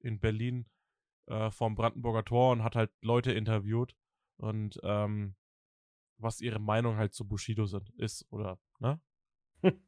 in 0.00 0.20
Berlin 0.20 0.68
äh, 1.26 1.50
vom 1.50 1.74
Brandenburger 1.74 2.24
Tor 2.24 2.52
und 2.52 2.62
hat 2.62 2.76
halt 2.76 2.92
Leute 3.02 3.32
interviewt 3.32 3.96
und 4.36 4.78
ähm, 4.82 5.36
was 6.18 6.40
ihre 6.40 6.58
Meinung 6.58 6.96
halt 6.96 7.14
zu 7.14 7.26
Bushido 7.26 7.66
sind, 7.66 7.90
ist 7.90 8.26
oder, 8.30 8.58
ne? 8.78 9.00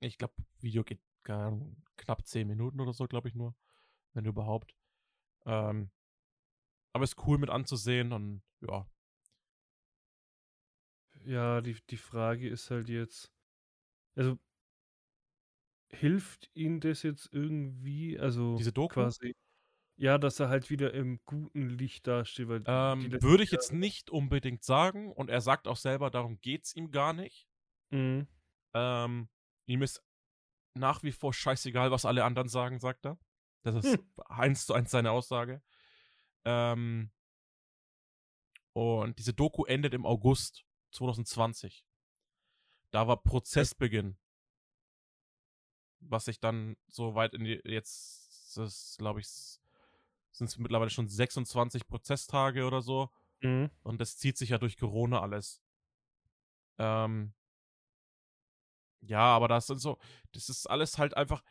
Ich 0.00 0.18
glaube, 0.18 0.34
Video 0.60 0.84
geht 0.84 1.00
gar 1.22 1.58
knapp 1.96 2.26
10 2.26 2.46
Minuten 2.48 2.80
oder 2.80 2.92
so, 2.92 3.06
glaube 3.06 3.28
ich 3.28 3.34
nur, 3.34 3.54
wenn 4.14 4.24
überhaupt. 4.26 4.76
Ähm, 5.46 5.90
aber 6.92 7.04
ist 7.04 7.16
cool 7.26 7.38
mit 7.38 7.50
anzusehen 7.50 8.12
und 8.12 8.42
ja, 8.60 8.86
Ja, 11.24 11.60
die, 11.60 11.76
die 11.90 11.96
Frage 11.96 12.48
ist 12.48 12.70
halt 12.70 12.88
jetzt, 12.88 13.30
also 14.16 14.38
hilft 15.90 16.50
ihm 16.54 16.80
das 16.80 17.02
jetzt 17.02 17.28
irgendwie, 17.32 18.18
also 18.18 18.58
Diese 18.58 18.72
Doku? 18.72 19.00
quasi, 19.00 19.34
ja, 19.96 20.18
dass 20.18 20.40
er 20.40 20.48
halt 20.48 20.70
wieder 20.70 20.94
im 20.94 21.20
guten 21.26 21.70
Licht 21.70 22.06
dasteht, 22.06 22.48
weil 22.48 22.64
Ähm, 22.66 23.20
würde 23.22 23.42
ich 23.44 23.50
jetzt 23.50 23.72
nicht 23.72 24.10
unbedingt 24.10 24.62
sagen 24.62 25.12
und 25.12 25.28
er 25.30 25.40
sagt 25.40 25.66
auch 25.68 25.76
selber, 25.76 26.10
darum 26.10 26.40
geht's 26.40 26.74
ihm 26.76 26.90
gar 26.92 27.12
nicht. 27.12 27.48
Mhm. 27.90 28.26
Ähm, 28.74 29.28
ihm 29.68 29.82
ist 29.82 30.02
nach 30.74 31.02
wie 31.02 31.12
vor 31.12 31.32
scheißegal, 31.32 31.90
was 31.90 32.04
alle 32.04 32.24
anderen 32.24 32.48
sagen, 32.48 32.80
sagt 32.80 33.06
er. 33.06 33.18
Das 33.62 33.74
ist 33.74 33.98
Hm. 33.98 34.12
eins 34.26 34.66
zu 34.66 34.74
eins 34.74 34.90
seine 34.90 35.10
Aussage. 35.10 35.62
Ähm, 36.44 37.10
und 38.72 39.18
diese 39.18 39.34
Doku 39.34 39.64
endet 39.64 39.94
im 39.94 40.06
August 40.06 40.64
2020. 40.92 41.84
Da 42.90 43.06
war 43.06 43.22
Prozessbeginn. 43.22 44.16
Was 46.00 46.26
sich 46.26 46.38
dann 46.38 46.76
so 46.86 47.14
weit 47.14 47.34
in 47.34 47.44
die, 47.44 47.60
jetzt, 47.64 48.56
das 48.56 48.96
glaube 48.98 49.20
ich, 49.20 49.26
sind 49.26 50.46
es 50.46 50.56
mittlerweile 50.58 50.90
schon 50.90 51.08
26 51.08 51.88
Prozesstage 51.88 52.64
oder 52.64 52.80
so. 52.80 53.10
Mhm. 53.40 53.70
Und 53.82 54.00
das 54.00 54.16
zieht 54.16 54.38
sich 54.38 54.50
ja 54.50 54.58
durch 54.58 54.76
Corona 54.76 55.20
alles. 55.20 55.60
Ähm, 56.78 57.34
ja, 59.00 59.20
aber 59.20 59.48
das 59.48 59.66
sind 59.66 59.78
so, 59.78 59.98
das 60.32 60.48
ist 60.48 60.66
alles 60.66 60.98
halt 60.98 61.16
einfach, 61.16 61.42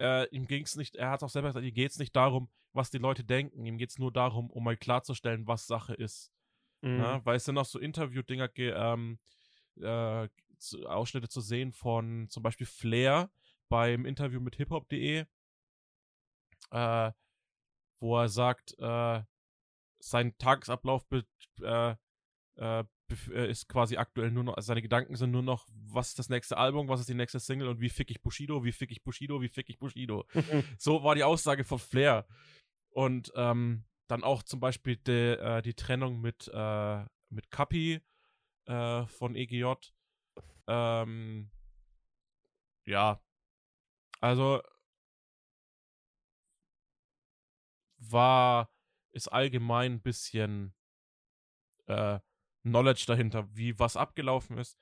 äh, 0.00 0.28
ihm 0.30 0.46
ging 0.46 0.64
es 0.64 0.76
nicht, 0.76 0.96
er 0.96 1.10
hat 1.10 1.22
auch 1.22 1.28
selber 1.28 1.48
gesagt, 1.48 1.64
ihm 1.66 1.74
geht 1.74 1.90
es 1.92 1.98
nicht 1.98 2.14
darum, 2.16 2.50
was 2.72 2.90
die 2.90 2.98
Leute 2.98 3.24
denken, 3.24 3.64
ihm 3.64 3.78
geht 3.78 3.90
es 3.90 3.98
nur 3.98 4.12
darum, 4.12 4.50
um 4.50 4.64
mal 4.64 4.76
klarzustellen, 4.76 5.46
was 5.46 5.66
Sache 5.66 5.94
ist. 5.94 6.32
Mhm. 6.80 6.96
Ne? 6.96 7.20
Weil 7.24 7.36
es 7.36 7.44
sind 7.44 7.56
auch 7.58 7.64
so 7.64 7.78
Interview-Dinger, 7.78 8.48
ge- 8.48 8.74
ähm, 8.76 9.18
äh, 9.76 10.28
Ausschnitte 10.86 11.28
zu 11.28 11.40
sehen 11.40 11.72
von 11.72 12.28
zum 12.30 12.42
Beispiel 12.42 12.66
Flair 12.66 13.30
beim 13.68 14.06
Interview 14.06 14.40
mit 14.40 14.56
hiphop.de, 14.56 15.26
äh, 16.70 17.12
wo 18.00 18.18
er 18.18 18.28
sagt, 18.28 18.74
äh, 18.78 19.22
sein 19.98 20.36
Tagesablauf 20.38 21.06
be 21.06 21.26
äh, 23.32 23.50
ist 23.50 23.68
quasi 23.68 23.96
aktuell 23.96 24.30
nur 24.30 24.44
noch, 24.44 24.54
also 24.54 24.66
seine 24.66 24.82
Gedanken 24.82 25.16
sind 25.16 25.30
nur 25.30 25.42
noch, 25.42 25.66
was 25.72 26.08
ist 26.08 26.18
das 26.18 26.28
nächste 26.28 26.56
Album, 26.56 26.88
was 26.88 27.00
ist 27.00 27.08
die 27.08 27.14
nächste 27.14 27.40
Single 27.40 27.68
und 27.68 27.80
wie 27.80 27.88
fick 27.88 28.10
ich 28.10 28.22
Bushido, 28.22 28.64
wie 28.64 28.72
fick 28.72 28.90
ich 28.90 29.02
Bushido, 29.02 29.40
wie 29.40 29.48
fick 29.48 29.68
ich 29.68 29.78
Bushido. 29.78 30.26
So 30.78 31.02
war 31.02 31.14
die 31.14 31.24
Aussage 31.24 31.64
von 31.64 31.78
Flair. 31.78 32.26
Und 32.90 33.32
ähm, 33.34 33.84
dann 34.06 34.22
auch 34.22 34.42
zum 34.42 34.60
Beispiel 34.60 34.96
de, 34.96 35.36
äh, 35.38 35.62
die 35.62 35.74
Trennung 35.74 36.20
mit, 36.20 36.50
äh, 36.52 37.04
mit 37.30 37.50
Kapi 37.50 38.00
äh, 38.66 39.06
von 39.06 39.34
EGJ. 39.34 39.72
Ähm, 40.66 41.50
ja. 42.84 43.20
Also 44.20 44.62
war, 47.98 48.70
ist 49.12 49.28
allgemein 49.28 49.94
ein 49.94 50.02
bisschen 50.02 50.74
äh, 51.86 52.18
Knowledge 52.64 53.04
dahinter, 53.06 53.48
wie 53.54 53.78
was 53.78 53.96
abgelaufen 53.96 54.58
ist. 54.58 54.78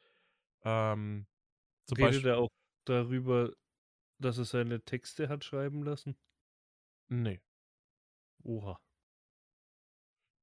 Ähm, 0.65 1.27
zum 1.87 1.99
Redet 1.99 2.15
Beispiel. 2.15 2.31
er 2.31 2.39
auch 2.39 2.49
darüber, 2.87 3.53
dass 4.19 4.39
er 4.39 4.45
seine 4.45 4.83
Texte 4.85 5.29
hat 5.29 5.45
schreiben 5.45 5.83
lassen? 5.85 6.17
Nee. 7.11 7.41
Oha. 8.45 8.79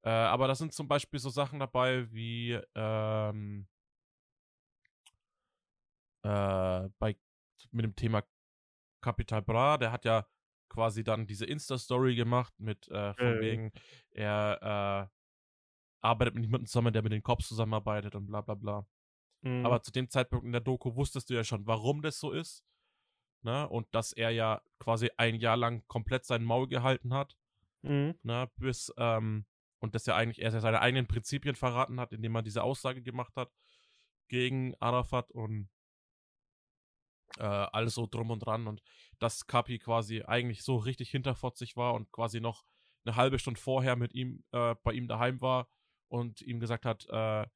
Äh, 0.04 0.10
aber 0.10 0.48
da 0.48 0.56
sind 0.56 0.74
zum 0.74 0.88
Beispiel 0.88 1.20
so 1.20 1.30
Sachen 1.30 1.60
dabei 1.60 2.12
wie 2.14 2.60
ähm, 2.76 3.68
äh, 6.24 6.90
bei 7.00 7.18
mit 7.72 7.84
dem 7.86 7.96
Thema 7.96 8.24
Capital 9.02 9.42
Bra, 9.42 9.78
der 9.78 9.92
hat 9.92 10.06
ja 10.06 10.28
quasi 10.70 11.04
dann 11.04 11.28
diese 11.28 11.46
Insta-Story 11.46 12.16
gemacht 12.16 12.54
mit 12.60 12.88
äh, 12.90 13.14
von 13.16 13.38
Mhm. 13.38 13.42
wegen, 13.42 13.72
er 14.12 15.10
äh, 15.12 15.19
arbeitet 16.02 16.36
mit 16.36 16.44
niemandem 16.44 16.68
zusammen, 16.68 16.94
der 16.94 17.02
mit 17.02 17.12
den 17.12 17.24
Cops 17.24 17.48
zusammenarbeitet 17.48 18.16
und 18.16 18.28
bla 18.28 18.42
bla 18.42 18.56
bla. 18.56 18.88
Mhm. 19.42 19.66
Aber 19.66 19.82
zu 19.82 19.92
dem 19.92 20.10
Zeitpunkt 20.10 20.46
in 20.46 20.52
der 20.52 20.62
Doku 20.62 20.96
wusstest 20.96 21.30
du 21.30 21.34
ja 21.34 21.44
schon, 21.44 21.66
warum 21.68 22.02
das 22.02 22.20
so 22.20 22.32
ist. 22.32 22.64
Ne? 23.42 23.68
Und 23.70 23.88
dass 23.96 24.12
er 24.12 24.32
ja 24.32 24.62
quasi 24.80 25.10
ein 25.18 25.36
Jahr 25.36 25.58
lang 25.58 25.84
komplett 25.88 26.26
sein 26.26 26.44
Maul 26.44 26.68
gehalten 26.68 27.14
hat 27.14 27.38
Mhm. 27.82 28.20
ne, 28.24 28.50
bis, 28.58 28.94
ähm, 28.98 29.46
und 29.80 29.96
dass 29.96 30.08
er 30.08 30.16
eigentlich 30.16 30.42
erst 30.42 30.60
seine 30.60 30.82
eigenen 30.82 31.08
Prinzipien 31.08 31.56
verraten 31.56 32.00
hat, 32.00 32.12
indem 32.12 32.36
er 32.36 32.42
diese 32.42 32.64
Aussage 32.64 33.02
gemacht 33.02 33.36
hat 33.36 33.52
gegen 34.28 34.76
Arafat 34.80 35.32
und 35.32 35.70
äh, 37.38 37.44
alles 37.44 37.94
so 37.94 38.06
drum 38.06 38.32
und 38.32 38.40
dran 38.40 38.68
und 38.68 38.82
dass 39.20 39.48
Kapi 39.48 39.80
quasi 39.80 40.24
eigentlich 40.24 40.64
so 40.64 40.76
richtig 40.76 41.10
hinterfotzig 41.12 41.78
war 41.78 41.94
und 41.94 42.12
quasi 42.12 42.42
noch 42.42 42.66
eine 43.06 43.16
halbe 43.16 43.40
Stunde 43.40 43.60
vorher 43.60 43.96
mit 43.96 44.14
ihm 44.14 44.44
äh, 44.52 44.76
bei 44.84 44.92
ihm 44.92 45.08
daheim 45.08 45.40
war 45.40 45.70
und 46.10 46.42
ihm 46.42 46.60
gesagt 46.60 46.86
hat, 46.86 47.08
äh, 47.10 47.48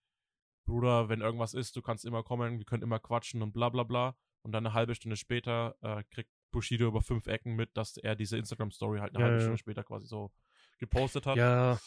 Bruder, 0.66 1.10
wenn 1.10 1.20
irgendwas 1.22 1.54
ist, 1.54 1.76
du 1.76 1.82
kannst 1.82 2.06
immer 2.06 2.24
kommen, 2.24 2.58
wir 2.58 2.66
können 2.66 2.84
immer 2.84 3.00
quatschen 3.00 3.42
und 3.42 3.52
bla 3.52 3.68
bla 3.70 3.84
bla. 3.84 4.16
Und 4.44 4.52
dann 4.54 4.66
eine 4.66 4.74
halbe 4.74 4.96
Stunde 4.96 5.18
später 5.18 5.76
äh, 5.82 6.04
kriegt 6.10 6.30
Bushido 6.52 6.88
über 6.88 7.02
fünf 7.02 7.28
Ecken 7.28 7.56
mit, 7.56 7.76
dass 7.76 7.98
er 7.98 8.16
diese 8.16 8.38
Instagram-Story 8.38 9.00
halt 9.00 9.14
eine 9.16 9.20
Ja, 9.20 9.26
halbe 9.26 9.38
ja. 9.38 9.42
Stunde 9.42 9.58
später 9.58 9.84
quasi 9.84 10.06
so 10.08 10.32
gepostet 10.80 11.26
hat. 11.26 11.38
Ja, 11.38 11.80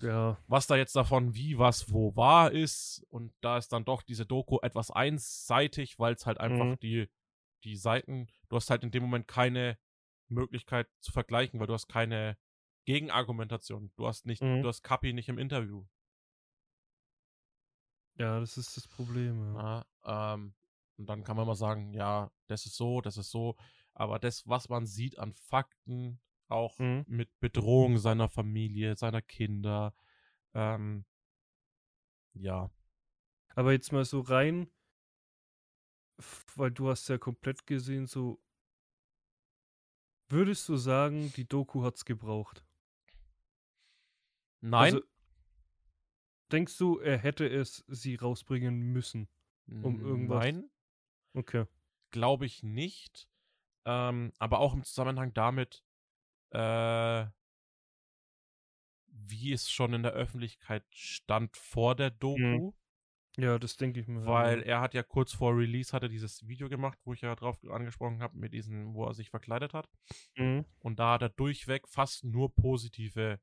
ja. 0.00 0.38
Was 0.46 0.66
da 0.66 0.76
jetzt 0.76 0.96
davon 0.96 1.34
wie, 1.34 1.58
was, 1.58 1.92
wo 1.92 2.14
wahr 2.16 2.50
ist. 2.52 3.04
Und 3.10 3.32
da 3.40 3.58
ist 3.58 3.72
dann 3.72 3.84
doch 3.84 4.02
diese 4.02 4.26
Doku 4.26 4.58
etwas 4.62 4.90
einseitig, 4.90 5.98
weil 5.98 6.14
es 6.14 6.26
halt 6.26 6.38
einfach 6.38 6.64
Mhm. 6.66 6.78
die, 6.80 7.08
die 7.64 7.76
Seiten, 7.76 8.28
du 8.48 8.56
hast 8.56 8.70
halt 8.70 8.82
in 8.82 8.90
dem 8.90 9.02
Moment 9.02 9.28
keine 9.28 9.78
Möglichkeit 10.28 10.88
zu 11.00 11.12
vergleichen, 11.12 11.60
weil 11.60 11.66
du 11.66 11.74
hast 11.74 11.88
keine 11.88 12.36
Gegenargumentation. 12.86 13.92
Du 13.96 14.06
hast 14.06 14.26
nicht, 14.26 14.42
Mhm. 14.42 14.62
du 14.62 14.68
hast 14.68 14.82
Kapi 14.82 15.12
nicht 15.12 15.28
im 15.28 15.38
Interview. 15.38 15.84
Ja, 18.24 18.40
das 18.40 18.56
ist 18.56 18.76
das 18.76 18.88
Problem. 18.88 19.54
Ja. 19.54 19.84
Ja, 20.04 20.34
ähm, 20.34 20.54
und 20.96 21.06
dann 21.10 21.24
kann 21.24 21.36
man 21.36 21.46
mal 21.46 21.54
sagen, 21.54 21.92
ja, 21.92 22.30
das 22.46 22.64
ist 22.64 22.74
so, 22.76 23.02
das 23.02 23.18
ist 23.18 23.30
so. 23.30 23.56
Aber 23.92 24.18
das, 24.18 24.48
was 24.48 24.68
man 24.70 24.86
sieht 24.86 25.18
an 25.18 25.34
Fakten, 25.34 26.20
auch 26.48 26.78
Mhm. 26.78 27.04
mit 27.06 27.38
Bedrohung 27.40 27.98
seiner 27.98 28.28
Familie, 28.30 28.96
seiner 28.96 29.20
Kinder, 29.20 29.94
ähm, 30.54 31.04
ja. 32.34 32.70
Aber 33.54 33.72
jetzt 33.72 33.92
mal 33.92 34.04
so 34.04 34.20
rein, 34.20 34.68
weil 36.56 36.70
du 36.70 36.88
hast 36.88 37.08
ja 37.08 37.18
komplett 37.18 37.66
gesehen, 37.66 38.06
so 38.06 38.40
würdest 40.28 40.68
du 40.68 40.76
sagen, 40.76 41.32
die 41.36 41.46
Doku 41.46 41.82
hat's 41.84 42.04
gebraucht? 42.04 42.64
Nein, 44.60 44.94
Also, 44.94 45.02
denkst 46.52 46.76
du, 46.78 46.98
er 46.98 47.18
hätte 47.18 47.46
es 47.48 47.84
sie 47.88 48.14
rausbringen 48.16 48.78
müssen? 48.92 49.28
um 49.66 49.98
irgendwas- 49.98 50.44
nein, 50.44 50.70
Okay. 51.32 51.64
glaube 52.10 52.44
ich 52.44 52.62
nicht. 52.62 53.28
Ähm, 53.86 54.32
aber 54.38 54.58
auch 54.58 54.74
im 54.74 54.84
Zusammenhang 54.84 55.32
damit, 55.32 55.82
äh, 56.50 57.26
wie 59.06 59.52
es 59.52 59.70
schon 59.70 59.94
in 59.94 60.02
der 60.02 60.12
Öffentlichkeit 60.12 60.84
stand 60.90 61.56
vor 61.56 61.94
der 61.94 62.10
Doku. 62.10 62.72
Ja, 63.36 63.58
das 63.58 63.76
denke 63.76 64.00
ich 64.00 64.06
mir. 64.06 64.24
Weil 64.26 64.62
er 64.62 64.80
hat 64.80 64.94
ja 64.94 65.02
kurz 65.02 65.32
vor 65.32 65.56
Release 65.56 65.92
hat 65.92 66.02
er 66.02 66.08
dieses 66.08 66.46
Video 66.46 66.68
gemacht, 66.68 66.98
wo 67.04 67.14
ich 67.14 67.22
ja 67.22 67.34
drauf 67.34 67.58
angesprochen 67.68 68.22
habe, 68.22 68.36
mit 68.38 68.52
diesem, 68.52 68.94
wo 68.94 69.06
er 69.06 69.14
sich 69.14 69.30
verkleidet 69.30 69.74
hat. 69.74 69.88
Mhm. 70.36 70.64
Und 70.78 70.98
da 71.00 71.14
hat 71.14 71.22
er 71.22 71.30
durchweg 71.30 71.88
fast 71.88 72.22
nur 72.24 72.54
positive 72.54 73.40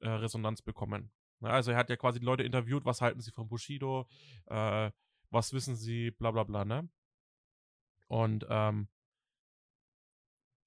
äh, 0.00 0.08
Resonanz 0.08 0.62
bekommen. 0.62 1.10
Na, 1.40 1.50
also 1.50 1.70
er 1.70 1.76
hat 1.76 1.90
ja 1.90 1.96
quasi 1.96 2.18
die 2.20 2.26
Leute 2.26 2.42
interviewt, 2.42 2.84
was 2.84 3.00
halten 3.00 3.20
sie 3.20 3.30
von 3.30 3.48
Bushido, 3.48 4.08
äh, 4.46 4.90
was 5.30 5.52
wissen 5.52 5.76
sie, 5.76 6.10
bla 6.10 6.30
bla 6.30 6.44
bla, 6.44 6.64
ne? 6.64 6.88
Und 8.08 8.46
ähm, 8.48 8.88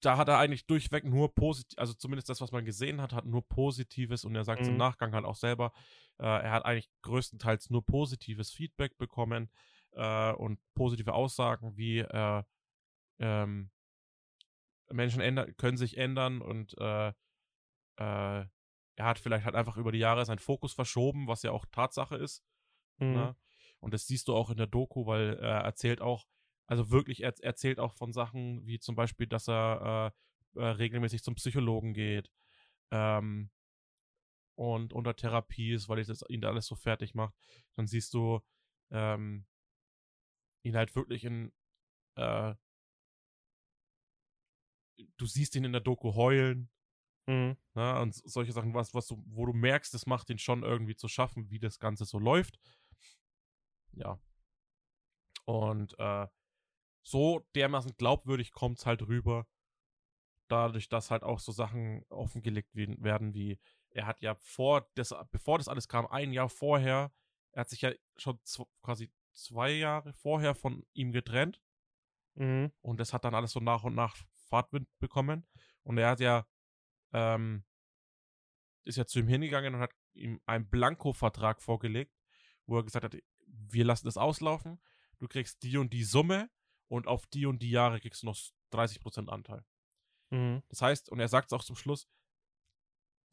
da 0.00 0.16
hat 0.16 0.28
er 0.28 0.38
eigentlich 0.38 0.66
durchweg 0.66 1.04
nur 1.04 1.34
positiv, 1.34 1.78
also 1.78 1.92
zumindest 1.92 2.28
das, 2.28 2.40
was 2.40 2.52
man 2.52 2.64
gesehen 2.64 3.00
hat, 3.00 3.12
hat 3.12 3.26
nur 3.26 3.46
Positives 3.46 4.24
und 4.24 4.34
er 4.34 4.44
sagt 4.44 4.62
mhm. 4.62 4.68
im 4.68 4.76
Nachgang 4.76 5.14
halt 5.14 5.24
auch 5.24 5.36
selber, 5.36 5.72
äh, 6.18 6.24
er 6.24 6.52
hat 6.52 6.64
eigentlich 6.64 6.90
größtenteils 7.02 7.70
nur 7.70 7.84
positives 7.84 8.50
Feedback 8.50 8.96
bekommen 8.96 9.50
äh, 9.92 10.32
und 10.32 10.58
positive 10.74 11.12
Aussagen 11.12 11.76
wie 11.76 11.98
äh, 11.98 12.42
ähm, 13.18 13.70
Menschen 14.90 15.20
ändern, 15.20 15.54
können 15.56 15.76
sich 15.76 15.98
ändern 15.98 16.40
und 16.40 16.76
äh, 16.78 17.12
äh, 17.96 18.46
er 19.00 19.06
hat 19.06 19.18
vielleicht 19.18 19.46
halt 19.46 19.54
einfach 19.54 19.78
über 19.78 19.92
die 19.92 19.98
Jahre 19.98 20.26
seinen 20.26 20.38
Fokus 20.38 20.74
verschoben, 20.74 21.26
was 21.26 21.42
ja 21.42 21.52
auch 21.52 21.64
Tatsache 21.72 22.16
ist. 22.16 22.44
Mhm. 22.98 23.12
Ne? 23.12 23.36
Und 23.80 23.94
das 23.94 24.06
siehst 24.06 24.28
du 24.28 24.34
auch 24.34 24.50
in 24.50 24.58
der 24.58 24.66
Doku, 24.66 25.06
weil 25.06 25.38
er 25.38 25.60
erzählt 25.60 26.02
auch, 26.02 26.26
also 26.66 26.90
wirklich, 26.90 27.22
er 27.22 27.32
erzählt 27.42 27.80
auch 27.80 27.94
von 27.94 28.12
Sachen 28.12 28.66
wie 28.66 28.78
zum 28.78 28.94
Beispiel, 28.94 29.26
dass 29.26 29.48
er 29.48 30.12
äh, 30.54 30.60
äh, 30.60 30.66
regelmäßig 30.66 31.22
zum 31.22 31.34
Psychologen 31.34 31.94
geht 31.94 32.30
ähm, 32.90 33.50
und 34.54 34.92
unter 34.92 35.16
Therapie 35.16 35.72
ist, 35.72 35.88
weil 35.88 36.04
das 36.04 36.22
ihn 36.28 36.42
da 36.42 36.48
alles 36.48 36.66
so 36.66 36.76
fertig 36.76 37.14
macht. 37.14 37.34
Dann 37.76 37.86
siehst 37.86 38.12
du 38.12 38.40
ähm, 38.90 39.46
ihn 40.62 40.76
halt 40.76 40.94
wirklich 40.94 41.24
in 41.24 41.52
äh, 42.16 42.54
du 45.16 45.24
siehst 45.24 45.56
ihn 45.56 45.64
in 45.64 45.72
der 45.72 45.80
Doku 45.80 46.14
heulen. 46.14 46.68
Mhm. 47.30 47.56
Na, 47.74 47.94
ne, 47.94 48.00
und 48.00 48.14
solche 48.14 48.50
Sachen, 48.50 48.74
was, 48.74 48.92
was 48.92 49.06
du, 49.06 49.22
wo 49.26 49.46
du 49.46 49.52
merkst, 49.52 49.94
das 49.94 50.06
macht 50.06 50.30
ihn 50.30 50.38
schon 50.38 50.64
irgendwie 50.64 50.96
zu 50.96 51.06
schaffen, 51.06 51.48
wie 51.48 51.60
das 51.60 51.78
Ganze 51.78 52.04
so 52.04 52.18
läuft. 52.18 52.58
Ja. 53.92 54.18
Und 55.44 55.96
äh, 56.00 56.26
so 57.02 57.46
dermaßen 57.54 57.92
glaubwürdig 57.96 58.50
kommt 58.50 58.78
es 58.78 58.86
halt 58.86 59.02
rüber, 59.06 59.46
dadurch, 60.48 60.88
dass 60.88 61.12
halt 61.12 61.22
auch 61.22 61.38
so 61.38 61.52
Sachen 61.52 62.04
offengelegt 62.08 62.74
werden 62.74 63.32
wie, 63.32 63.60
er 63.90 64.06
hat 64.06 64.20
ja 64.22 64.34
vor, 64.34 64.90
das, 64.94 65.14
bevor 65.30 65.58
das 65.58 65.68
alles 65.68 65.86
kam, 65.86 66.08
ein 66.08 66.32
Jahr 66.32 66.48
vorher, 66.48 67.12
er 67.52 67.60
hat 67.60 67.68
sich 67.68 67.82
ja 67.82 67.92
schon 68.16 68.40
quasi 68.82 69.12
zwei 69.32 69.70
Jahre 69.70 70.12
vorher 70.14 70.56
von 70.56 70.84
ihm 70.94 71.12
getrennt. 71.12 71.62
Mhm. 72.34 72.72
Und 72.80 72.98
das 72.98 73.12
hat 73.12 73.24
dann 73.24 73.36
alles 73.36 73.52
so 73.52 73.60
nach 73.60 73.84
und 73.84 73.94
nach 73.94 74.16
Fahrtwind 74.48 74.88
bekommen. 74.98 75.46
Und 75.84 75.98
er 75.98 76.10
hat 76.10 76.20
ja, 76.20 76.46
ähm, 77.12 77.64
ist 78.84 78.96
ja 78.96 79.06
zu 79.06 79.20
ihm 79.20 79.28
hingegangen 79.28 79.74
und 79.74 79.80
hat 79.80 79.94
ihm 80.14 80.40
einen 80.46 80.68
Blanko-Vertrag 80.68 81.62
vorgelegt, 81.62 82.14
wo 82.66 82.78
er 82.78 82.84
gesagt 82.84 83.04
hat, 83.04 83.16
wir 83.46 83.84
lassen 83.84 84.06
das 84.06 84.16
auslaufen, 84.16 84.80
du 85.18 85.28
kriegst 85.28 85.62
die 85.62 85.76
und 85.76 85.92
die 85.92 86.04
Summe 86.04 86.50
und 86.88 87.06
auf 87.06 87.26
die 87.26 87.46
und 87.46 87.60
die 87.60 87.70
Jahre 87.70 88.00
kriegst 88.00 88.22
du 88.22 88.26
noch 88.26 88.38
30% 88.72 89.28
Anteil. 89.28 89.64
Mhm. 90.30 90.62
Das 90.68 90.82
heißt, 90.82 91.08
und 91.10 91.20
er 91.20 91.28
sagt 91.28 91.50
es 91.50 91.52
auch 91.52 91.64
zum 91.64 91.76
Schluss, 91.76 92.08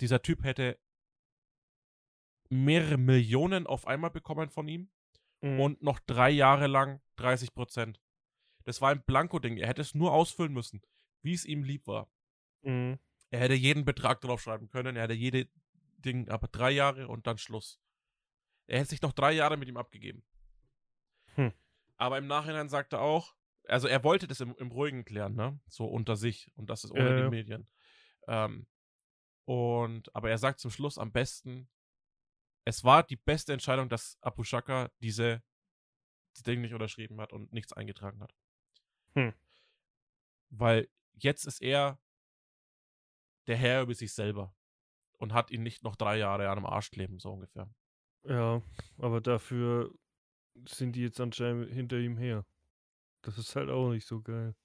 dieser 0.02 0.22
Typ 0.22 0.44
hätte 0.44 0.80
mehrere 2.50 2.98
Millionen 2.98 3.68
auf 3.68 3.88
einmal 3.88 4.12
bekommen 4.12 4.50
von 4.50 4.68
ihm 4.68 4.90
mhm. 5.42 5.60
und 5.60 5.82
noch 5.82 6.00
drei 6.00 6.30
Jahre 6.30 6.68
lang 6.68 7.02
30% 7.18 7.98
Das 8.64 8.82
war 8.82 8.92
ein 8.92 9.04
Blanko-Ding. 9.04 9.58
Er 9.58 9.68
hätte 9.68 9.82
es 9.82 9.96
nur 9.96 10.14
ausfüllen 10.14 10.54
müssen, 10.54 10.82
wie 11.22 11.34
es 11.34 11.46
ihm 11.46 11.64
lieb 11.64 11.88
war. 11.88 12.10
Mhm. 12.62 13.00
Er 13.30 13.40
hätte 13.40 13.54
jeden 13.54 13.86
Betrag 13.86 14.22
draufschreiben 14.22 14.70
können, 14.70 14.96
er 14.96 15.04
hätte 15.04 15.14
jede 15.14 15.48
Ding, 15.98 16.30
aber 16.30 16.48
drei 16.48 16.72
Jahre 16.72 17.08
und 17.08 17.28
dann 17.28 17.38
Schluss. 17.38 17.82
Er 18.68 18.80
hätte 18.80 18.90
sich 18.90 19.02
noch 19.02 19.14
drei 19.14 19.34
Jahre 19.34 19.58
mit 19.58 19.68
ihm 19.68 19.78
abgegeben. 19.78 20.24
Hm. 21.36 21.52
Aber 21.98 22.18
im 22.18 22.28
Nachhinein 22.28 22.70
sagt 22.70 22.94
er 22.94 23.02
auch, 23.02 23.36
also 23.68 23.88
er 23.88 24.04
wollte 24.04 24.28
das 24.28 24.40
im, 24.40 24.56
im 24.58 24.72
Ruhigen 24.72 25.04
klären, 25.04 25.36
ne? 25.36 25.60
So 25.68 25.86
unter 25.86 26.16
sich 26.16 26.52
und 26.56 26.70
das 26.70 26.84
ist 26.84 26.92
ohne 26.92 27.18
äh. 27.18 27.24
die 27.24 27.30
Medien. 27.30 27.68
Ähm, 28.28 28.68
und, 29.46 30.14
aber 30.16 30.30
er 30.30 30.38
sagt 30.38 30.60
zum 30.60 30.72
Schluss 30.72 30.98
am 30.98 31.12
besten, 31.12 31.70
es 32.66 32.84
war 32.84 33.04
die 33.04 33.16
beste 33.16 33.54
Entscheidung, 33.54 33.90
dass 33.90 34.18
Abu 34.22 34.44
Shaka 34.44 34.92
diese 35.00 35.42
das 36.34 36.44
Ding 36.44 36.62
nicht 36.62 36.74
unterschrieben 36.74 37.20
hat 37.20 37.34
und 37.34 37.52
nichts 37.52 37.74
eingetragen 37.74 38.22
hat. 38.22 38.36
Hm. 39.16 39.34
Weil 40.50 40.88
jetzt 41.14 41.46
ist 41.46 41.62
er 41.62 42.00
der 43.48 43.58
Herr 43.58 43.82
über 43.82 43.94
sich 43.94 44.14
selber 44.14 44.54
und 45.18 45.34
hat 45.34 45.52
ihn 45.52 45.64
nicht 45.64 45.84
noch 45.84 45.96
drei 45.96 46.18
Jahre 46.18 46.50
an 46.50 46.58
dem 46.58 46.66
Arsch 46.66 46.92
kleben, 46.92 47.20
so 47.20 47.32
ungefähr. 47.32 47.70
Ja, 48.24 48.62
aber 48.98 49.22
dafür 49.22 49.94
sind 50.68 50.96
die 50.96 51.02
jetzt 51.02 51.20
anscheinend 51.20 51.72
hinter 51.72 51.98
ihm 51.98 52.18
her. 52.18 52.46
Das 53.22 53.38
ist 53.38 53.56
halt 53.56 53.70
auch 53.70 53.92
nicht 53.92 54.06
so 54.06 54.22
geil. 54.22 54.56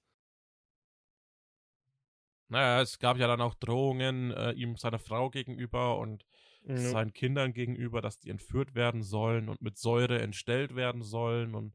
Naja, 2.49 2.81
es 2.81 2.99
gab 2.99 3.17
ja 3.17 3.27
dann 3.27 3.41
auch 3.41 3.55
Drohungen 3.55 4.31
äh, 4.31 4.51
ihm 4.51 4.75
seiner 4.75 4.99
Frau 4.99 5.29
gegenüber 5.29 5.97
und 5.97 6.25
ja. 6.65 6.77
seinen 6.77 7.13
Kindern 7.13 7.53
gegenüber, 7.53 8.01
dass 8.01 8.19
die 8.19 8.29
entführt 8.29 8.75
werden 8.75 9.01
sollen 9.01 9.49
und 9.49 9.61
mit 9.61 9.77
Säure 9.77 10.21
entstellt 10.21 10.75
werden 10.75 11.01
sollen 11.01 11.55
und 11.55 11.73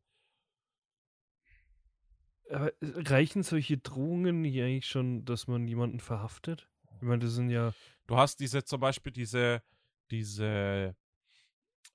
aber 2.51 2.73
äh, 2.81 2.93
reichen 3.09 3.43
solche 3.43 3.77
Drohungen 3.79 4.41
nicht 4.41 4.61
eigentlich 4.61 4.87
schon, 4.87 5.25
dass 5.25 5.49
man 5.49 5.69
jemanden 5.69 6.01
verhaftet? 6.01 6.69
Ich 7.01 7.03
meine, 7.03 7.25
das 7.25 7.33
sind 7.35 7.51
ja. 7.51 7.73
Du 8.07 8.17
hast 8.17 8.41
diese 8.41 8.65
zum 8.65 8.81
Beispiel 8.81 9.13
diese, 9.13 9.63
diese, 10.11 10.97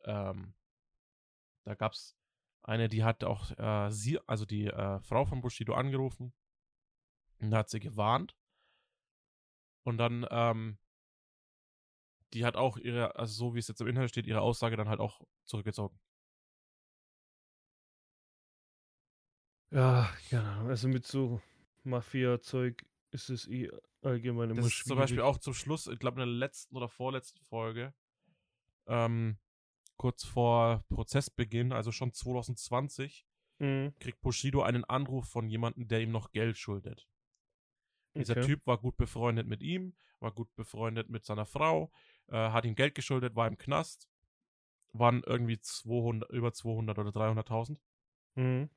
ähm, 0.06 0.54
da 1.66 1.76
gab's 1.76 2.16
eine, 2.62 2.88
die 2.88 3.04
hat 3.04 3.24
auch 3.24 3.52
äh, 3.58 3.92
sie, 3.92 4.20
also 4.28 4.46
die 4.46 4.68
äh, 4.68 5.00
Frau 5.02 5.26
von 5.26 5.42
Bushido 5.42 5.74
angerufen 5.74 6.34
und 7.40 7.54
hat 7.54 7.70
sie 7.70 7.80
gewarnt. 7.80 8.38
Und 9.84 9.98
dann, 9.98 10.26
ähm, 10.32 10.78
die 12.34 12.46
hat 12.46 12.56
auch 12.56 12.78
ihre, 12.78 13.16
also 13.18 13.34
so 13.34 13.56
wie 13.56 13.60
es 13.60 13.68
jetzt 13.68 13.82
im 13.82 13.88
Inhalt 13.88 14.10
steht, 14.10 14.28
ihre 14.28 14.42
Aussage 14.42 14.78
dann 14.78 14.88
halt 14.88 15.02
auch 15.02 15.22
zurückgezogen. 15.44 16.00
Ja, 19.72 20.10
genau. 20.30 20.68
Also 20.68 20.88
mit 20.88 21.06
so 21.06 21.42
Mafia-Zeug 21.84 22.86
ist 23.14 23.30
es 23.30 23.48
eh 23.48 23.70
allgemein 24.02 24.50
immer 24.50 24.62
das 24.62 24.72
schwierig. 24.72 24.80
Ist 24.80 24.88
zum 24.88 24.98
Beispiel 24.98 25.22
auch 25.22 25.38
zum 25.38 25.54
Schluss, 25.54 25.88
ich 25.88 26.00
glaube 26.00 26.22
in 26.22 26.28
der 26.28 26.36
letzten 26.36 26.76
oder 26.76 26.90
vorletzten 26.90 27.44
Folge, 27.46 27.94
ähm, 28.88 29.38
kurz 29.98 30.24
vor 30.26 30.84
Prozessbeginn, 30.90 31.72
also 31.72 31.92
schon 31.92 32.12
2020, 32.12 33.26
mhm. 33.60 33.94
kriegt 34.00 34.22
Bushido 34.22 34.64
einen 34.64 34.84
Anruf 34.84 35.30
von 35.30 35.48
jemandem, 35.48 35.88
der 35.88 36.02
ihm 36.02 36.12
noch 36.12 36.32
Geld 36.32 36.58
schuldet. 36.58 37.08
Dieser 38.16 38.38
okay. 38.38 38.46
Typ 38.46 38.68
war 38.68 38.78
gut 38.78 38.98
befreundet 38.98 39.48
mit 39.48 39.62
ihm, 39.62 39.96
war 40.20 40.32
gut 40.32 40.54
befreundet 40.56 41.10
mit 41.10 41.26
seiner 41.26 41.46
Frau, 41.46 41.92
äh, 42.28 42.36
hat 42.36 42.66
ihm 42.66 42.76
Geld 42.76 42.96
geschuldet, 42.96 43.36
war 43.36 43.48
im 43.48 43.58
Knast, 43.58 44.08
waren 44.92 45.24
irgendwie 45.24 45.60
200, 45.60 46.30
über 46.32 46.54
200 46.54 46.98
oder 47.00 47.10
300.000. 47.10 47.80
Mhm. 48.36 48.70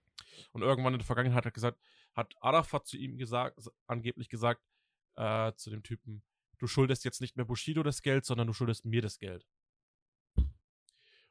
Und 0.52 0.62
irgendwann 0.62 0.94
in 0.94 0.98
der 0.98 1.06
Vergangenheit 1.06 1.36
hat 1.36 1.44
er 1.46 1.50
gesagt, 1.52 1.78
hat 2.16 2.34
Arafat 2.40 2.86
zu 2.86 2.96
ihm 2.96 3.18
gesagt, 3.18 3.60
angeblich 3.86 4.28
gesagt, 4.28 4.62
äh, 5.16 5.52
zu 5.54 5.70
dem 5.70 5.82
Typen, 5.82 6.22
du 6.58 6.66
schuldest 6.66 7.04
jetzt 7.04 7.20
nicht 7.20 7.36
mehr 7.36 7.44
Bushido 7.44 7.82
das 7.82 8.02
Geld, 8.02 8.24
sondern 8.24 8.46
du 8.46 8.54
schuldest 8.54 8.86
mir 8.86 9.02
das 9.02 9.18
Geld. 9.18 9.46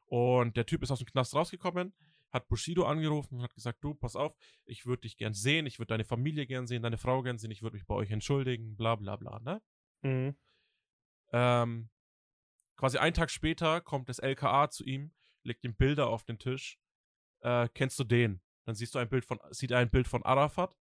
Und 0.06 0.56
der 0.56 0.66
Typ 0.66 0.84
ist 0.84 0.92
aus 0.92 1.00
dem 1.00 1.08
Knast 1.08 1.34
rausgekommen, 1.34 1.92
hat 2.30 2.48
Bushido 2.48 2.84
angerufen 2.84 3.36
und 3.36 3.42
hat 3.42 3.54
gesagt, 3.54 3.82
du, 3.82 3.94
pass 3.94 4.14
auf, 4.14 4.36
ich 4.64 4.86
würde 4.86 5.02
dich 5.02 5.16
gern 5.16 5.34
sehen, 5.34 5.66
ich 5.66 5.80
würde 5.80 5.88
deine 5.88 6.04
Familie 6.04 6.46
gern 6.46 6.68
sehen, 6.68 6.82
deine 6.82 6.98
Frau 6.98 7.22
gern 7.22 7.38
sehen, 7.38 7.50
ich 7.50 7.62
würde 7.62 7.74
mich 7.74 7.86
bei 7.86 7.94
euch 7.94 8.10
entschuldigen, 8.12 8.76
bla 8.76 8.94
bla 8.94 9.16
bla, 9.16 9.40
ne? 9.40 9.60
Mhm. 10.02 10.36
Ähm, 11.32 11.90
quasi 12.76 12.98
einen 12.98 13.14
Tag 13.14 13.30
später 13.30 13.80
kommt 13.80 14.08
das 14.08 14.20
LKA 14.20 14.70
zu 14.70 14.84
ihm, 14.84 15.12
legt 15.42 15.64
ihm 15.64 15.74
Bilder 15.74 16.08
auf 16.08 16.22
den 16.22 16.38
Tisch. 16.38 16.78
Äh, 17.40 17.68
kennst 17.74 17.98
du 17.98 18.04
den? 18.04 18.40
Dann 18.66 18.74
siehst 18.74 18.94
du 18.94 18.98
ein 18.98 19.08
Bild 19.08 19.24
von, 19.24 19.38
sieht 19.50 19.70
er 19.70 19.78
ein 19.78 19.90
Bild 19.90 20.08
von 20.08 20.22
Arafat. 20.24 20.76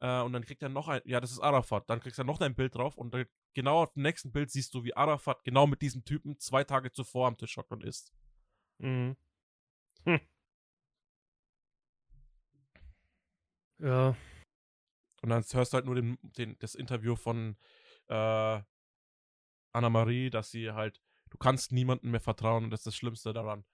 Äh, 0.00 0.22
und 0.22 0.32
dann 0.32 0.44
kriegt 0.44 0.62
er 0.62 0.68
noch 0.68 0.88
ein, 0.88 1.02
ja, 1.04 1.20
das 1.20 1.32
ist 1.32 1.40
Arafat. 1.40 1.90
Dann 1.90 2.00
kriegst 2.00 2.18
du 2.18 2.24
noch 2.24 2.40
ein 2.40 2.54
Bild 2.54 2.74
drauf 2.74 2.96
und 2.96 3.12
dann, 3.12 3.26
genau 3.54 3.82
auf 3.82 3.92
dem 3.92 4.02
nächsten 4.02 4.32
Bild 4.32 4.50
siehst 4.50 4.72
du, 4.74 4.84
wie 4.84 4.94
Arafat 4.94 5.44
genau 5.44 5.66
mit 5.66 5.82
diesem 5.82 6.04
Typen 6.04 6.38
zwei 6.38 6.64
Tage 6.64 6.92
zuvor 6.92 7.28
am 7.28 7.36
Tisch 7.36 7.56
hockt 7.56 7.72
und 7.72 7.84
isst. 7.84 8.12
Mhm. 8.78 9.16
Hm. 10.04 10.20
Ja. 13.78 14.16
Und 15.22 15.28
dann 15.28 15.44
hörst 15.52 15.72
du 15.72 15.74
halt 15.76 15.86
nur 15.86 15.94
den, 15.94 16.18
den, 16.22 16.56
das 16.58 16.74
Interview 16.74 17.16
von 17.16 17.56
äh, 18.08 18.62
Anna-Marie, 19.72 20.30
dass 20.30 20.50
sie 20.50 20.72
halt, 20.72 21.00
du 21.30 21.38
kannst 21.38 21.72
niemandem 21.72 22.10
mehr 22.10 22.20
vertrauen 22.20 22.64
und 22.64 22.70
das 22.70 22.80
ist 22.80 22.86
das 22.86 22.96
Schlimmste 22.96 23.32
daran. 23.32 23.64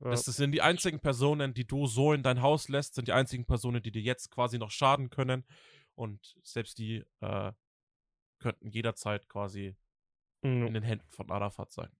Ja. 0.00 0.10
Das 0.10 0.24
sind 0.24 0.52
die 0.52 0.62
einzigen 0.62 1.00
Personen, 1.00 1.54
die 1.54 1.66
du 1.66 1.86
so 1.86 2.12
in 2.12 2.22
dein 2.22 2.40
Haus 2.40 2.68
lässt, 2.68 2.94
sind 2.94 3.08
die 3.08 3.12
einzigen 3.12 3.46
Personen, 3.46 3.82
die 3.82 3.90
dir 3.90 4.02
jetzt 4.02 4.30
quasi 4.30 4.58
noch 4.58 4.70
schaden 4.70 5.10
können. 5.10 5.44
Und 5.94 6.36
selbst 6.42 6.78
die 6.78 7.04
äh, 7.20 7.52
könnten 8.38 8.70
jederzeit 8.70 9.28
quasi 9.28 9.76
Mhm. 10.42 10.68
in 10.68 10.74
den 10.74 10.82
Händen 10.84 11.10
von 11.10 11.30
Arafat 11.32 11.72
sein. 11.72 11.90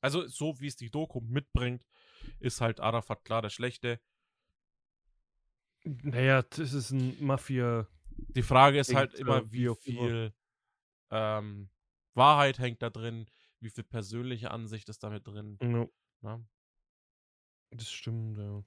Also, 0.00 0.28
so 0.28 0.60
wie 0.60 0.68
es 0.68 0.76
die 0.76 0.90
Doku 0.90 1.20
mitbringt, 1.20 1.84
ist 2.38 2.60
halt 2.60 2.78
Arafat 2.78 3.24
klar 3.24 3.42
der 3.42 3.50
Schlechte. 3.50 4.00
Naja, 5.82 6.42
das 6.42 6.72
ist 6.72 6.90
ein 6.92 7.16
Mafia. 7.24 7.88
Die 8.36 8.42
Frage 8.42 8.78
ist 8.78 8.94
halt 8.94 9.14
immer, 9.14 9.38
äh, 9.38 9.52
wie 9.52 9.74
viel 9.74 10.32
ähm, 11.10 11.70
Wahrheit 12.14 12.58
hängt 12.58 12.80
da 12.80 12.90
drin, 12.90 13.26
wie 13.60 13.70
viel 13.70 13.84
persönliche 13.84 14.50
Ansicht 14.50 14.88
ist 14.88 15.02
damit 15.02 15.26
drin. 15.26 15.58
Ja, 15.60 15.86
Ne? 16.22 16.44
das 17.70 17.90
stimmt, 17.90 18.38
ja. 18.38 18.62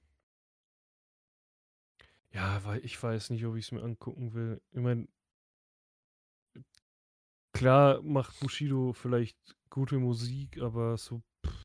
Ja, 2.30 2.62
weil 2.64 2.84
ich 2.84 3.02
weiß 3.02 3.30
nicht, 3.30 3.44
ob 3.46 3.56
ich 3.56 3.64
es 3.66 3.72
mir 3.72 3.82
angucken 3.82 4.34
will. 4.34 4.60
Ich 4.72 4.80
meine, 4.80 5.08
klar 7.52 8.02
macht 8.02 8.38
Bushido 8.40 8.92
vielleicht 8.92 9.38
gute 9.70 9.98
Musik, 9.98 10.58
aber 10.60 10.96
so, 10.98 11.22
pff, 11.44 11.64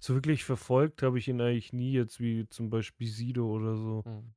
so 0.00 0.14
wirklich 0.14 0.44
verfolgt 0.44 1.02
habe 1.02 1.18
ich 1.18 1.28
ihn 1.28 1.40
eigentlich 1.40 1.72
nie 1.72 1.92
jetzt 1.92 2.20
wie 2.20 2.48
zum 2.48 2.70
Beispiel 2.70 3.06
Sido 3.06 3.46
oder 3.48 3.76
so. 3.76 4.02
Mhm. 4.04 4.34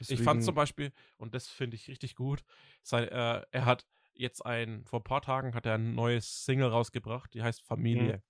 Ich 0.00 0.08
fand 0.22 0.42
zum 0.42 0.54
Deswegen- 0.54 0.54
Beispiel, 0.54 0.92
und 1.18 1.34
das 1.34 1.48
finde 1.48 1.76
ich 1.76 1.88
richtig 1.88 2.14
gut, 2.14 2.42
sein, 2.82 3.08
äh, 3.08 3.44
er 3.50 3.64
hat 3.66 3.86
jetzt 4.14 4.44
ein, 4.46 4.84
vor 4.86 5.00
ein 5.00 5.04
paar 5.04 5.22
Tagen 5.22 5.54
hat 5.54 5.66
er 5.66 5.74
ein 5.74 5.94
neues 5.94 6.44
Single 6.44 6.68
rausgebracht, 6.68 7.32
die 7.34 7.42
heißt 7.42 7.62
Familie. 7.62 8.22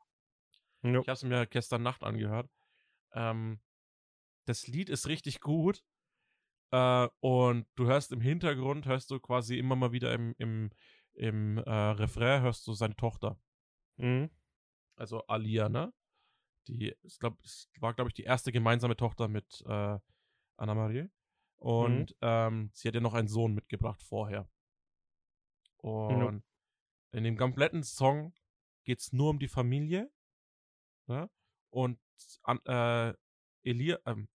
Ja. 0.83 1.01
Ich 1.01 1.09
habe 1.09 1.13
es 1.13 1.23
mir 1.23 1.47
gestern 1.47 1.83
Nacht 1.83 2.05
angehört. 2.05 2.51
Ähm, 3.13 3.61
das 4.45 4.67
Lied 4.67 4.89
ist 4.89 5.07
richtig 5.09 5.41
gut. 5.41 5.85
Äh, 6.71 7.09
und 7.21 7.67
du 7.75 7.87
hörst 7.87 8.13
im 8.13 8.21
Hintergrund, 8.21 8.87
hörst 8.87 9.11
du 9.11 9.19
quasi 9.21 9.59
immer 9.59 9.77
mal 9.77 9.93
wieder 9.93 10.13
im, 10.13 10.35
im, 10.39 10.71
im 11.15 11.59
äh, 11.59 11.71
Refrain, 11.71 12.43
hörst 12.43 12.67
du 12.67 12.75
seine 12.75 12.97
Tochter. 12.97 13.41
Mhm. 13.97 14.31
Also 14.97 15.27
Alia, 15.27 15.69
ne? 15.69 15.93
Die, 16.67 16.95
ich 17.03 17.19
glaub, 17.19 17.39
es 17.43 17.71
war, 17.81 17.95
glaube 17.95 18.11
ich, 18.11 18.15
die 18.15 18.25
erste 18.25 18.53
gemeinsame 18.53 18.97
Tochter 18.97 19.29
mit 19.29 19.63
äh, 19.67 19.99
Anna-Marie. 20.57 21.09
Und 21.57 22.15
ähm, 22.21 22.71
sie 22.75 22.89
hat 22.89 22.95
ja 22.95 23.01
noch 23.01 23.15
einen 23.15 23.29
Sohn 23.29 23.55
mitgebracht 23.55 24.03
vorher. 24.03 24.49
Und 25.79 26.43
in 27.13 27.25
dem 27.25 27.37
kompletten 27.37 27.83
Song 27.83 28.35
geht 28.85 29.01
es 29.01 29.13
nur 29.13 29.31
um 29.31 29.39
die 29.39 29.49
Familie. 29.49 30.11
Ne? 31.09 31.31
Und 31.71 31.99
an, 32.43 32.61
äh, 32.65 33.15
Elia, 33.63 33.99
ähm, 34.07 34.29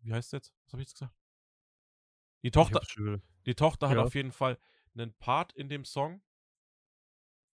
wie 0.00 0.12
heißt 0.12 0.28
es 0.28 0.32
jetzt? 0.32 0.54
Was 0.64 0.72
habe 0.72 0.82
ich 0.82 0.88
jetzt 0.88 0.98
gesagt? 0.98 1.14
Die 2.42 2.50
Tochter, 2.50 2.80
die 3.46 3.54
Tochter 3.54 3.88
hat 3.88 3.96
Ja. 3.96 4.04
auf 4.04 4.14
jeden 4.14 4.32
Fall 4.32 4.58
einen 4.94 5.14
Part 5.14 5.52
in 5.52 5.68
dem 5.68 5.84
Song. 5.84 6.22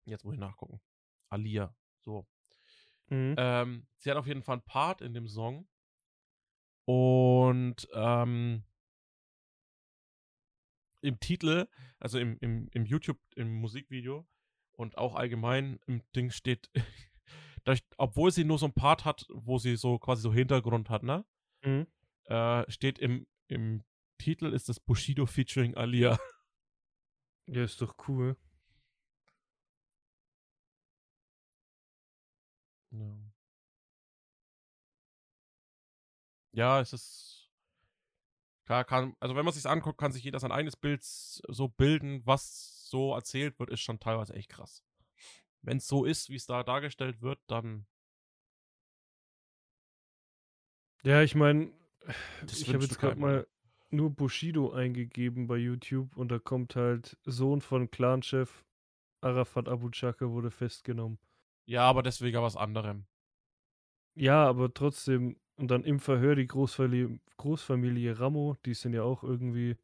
Jetzt 0.04 0.24
muss 0.24 0.34
ich 0.34 0.40
nachgucken. 0.40 0.80
Alia, 1.28 1.74
so. 2.00 2.26
Mhm. 3.08 3.34
Ähm, 3.38 3.86
sie 3.98 4.10
hat 4.10 4.16
auf 4.16 4.26
jeden 4.26 4.42
Fall 4.42 4.54
einen 4.54 4.64
Part 4.64 5.00
in 5.00 5.14
dem 5.14 5.28
Song. 5.28 5.68
Und 6.86 7.88
ähm, 7.92 8.64
im 11.02 11.20
Titel, 11.20 11.68
also 11.98 12.18
im, 12.18 12.36
im, 12.40 12.68
im 12.72 12.84
YouTube, 12.84 13.20
im 13.36 13.54
Musikvideo 13.54 14.26
und 14.72 14.98
auch 14.98 15.14
allgemein 15.14 15.78
im 15.86 16.02
Ding 16.14 16.30
steht, 16.30 16.70
dadurch, 17.64 17.82
obwohl 17.96 18.30
sie 18.30 18.44
nur 18.44 18.58
so 18.58 18.66
einen 18.66 18.74
Part 18.74 19.04
hat, 19.04 19.26
wo 19.30 19.58
sie 19.58 19.76
so 19.76 19.98
quasi 19.98 20.22
so 20.22 20.32
Hintergrund 20.32 20.90
hat, 20.90 21.02
ne? 21.02 21.24
Mhm. 21.62 21.86
Äh, 22.24 22.70
steht 22.70 22.98
im, 22.98 23.26
im 23.48 23.82
Titel 24.18 24.52
ist 24.52 24.68
das 24.68 24.80
Bushido 24.80 25.26
featuring 25.26 25.74
Alia. 25.76 26.18
Ja, 27.46 27.64
ist 27.64 27.80
doch 27.82 27.96
cool. 28.06 28.36
Ja. 32.92 33.30
Ja, 36.52 36.80
es 36.80 36.92
ist. 36.92 37.48
Klar, 38.66 38.84
kann, 38.84 39.16
also 39.20 39.34
wenn 39.34 39.44
man 39.44 39.52
sich 39.54 39.66
anguckt, 39.66 39.98
kann 39.98 40.12
sich 40.12 40.22
jeder 40.22 40.38
sein 40.38 40.52
eigenes 40.52 40.76
Bild 40.76 41.02
so 41.02 41.68
bilden, 41.68 42.22
was 42.24 42.88
so 42.88 43.14
erzählt 43.14 43.58
wird, 43.58 43.70
ist 43.70 43.80
schon 43.80 43.98
teilweise 43.98 44.34
echt 44.34 44.48
krass. 44.50 44.84
Wenn 45.62 45.76
es 45.78 45.86
so 45.86 46.04
ist, 46.04 46.30
wie 46.30 46.36
es 46.36 46.46
da 46.46 46.62
dargestellt 46.62 47.20
wird, 47.22 47.38
dann. 47.46 47.86
Ja, 51.02 51.22
ich 51.22 51.34
meine, 51.34 51.72
ich 52.46 52.68
habe 52.68 52.82
jetzt 52.84 52.98
gerade 52.98 53.18
mal 53.18 53.46
nur 53.90 54.10
Bushido 54.10 54.72
eingegeben 54.72 55.46
bei 55.46 55.56
YouTube 55.56 56.16
und 56.16 56.28
da 56.30 56.38
kommt 56.38 56.76
halt 56.76 57.16
Sohn 57.24 57.60
von 57.60 57.90
Clanchef 57.90 58.64
Arafat 59.22 59.68
Abu 59.68 59.90
Chaka 59.90 60.30
wurde 60.30 60.50
festgenommen. 60.50 61.18
Ja, 61.66 61.82
aber 61.82 62.02
deswegen 62.02 62.40
was 62.40 62.56
anderem. 62.56 63.06
Ja, 64.14 64.46
aber 64.46 64.72
trotzdem, 64.72 65.38
und 65.56 65.70
dann 65.70 65.84
im 65.84 66.00
Verhör 66.00 66.34
die 66.34 66.46
Großfamilie, 66.46 67.20
Großfamilie 67.36 68.18
Ramo, 68.18 68.56
die 68.64 68.74
sind 68.74 68.92
ja 68.92 69.02
auch 69.02 69.22
irgendwie, 69.22 69.76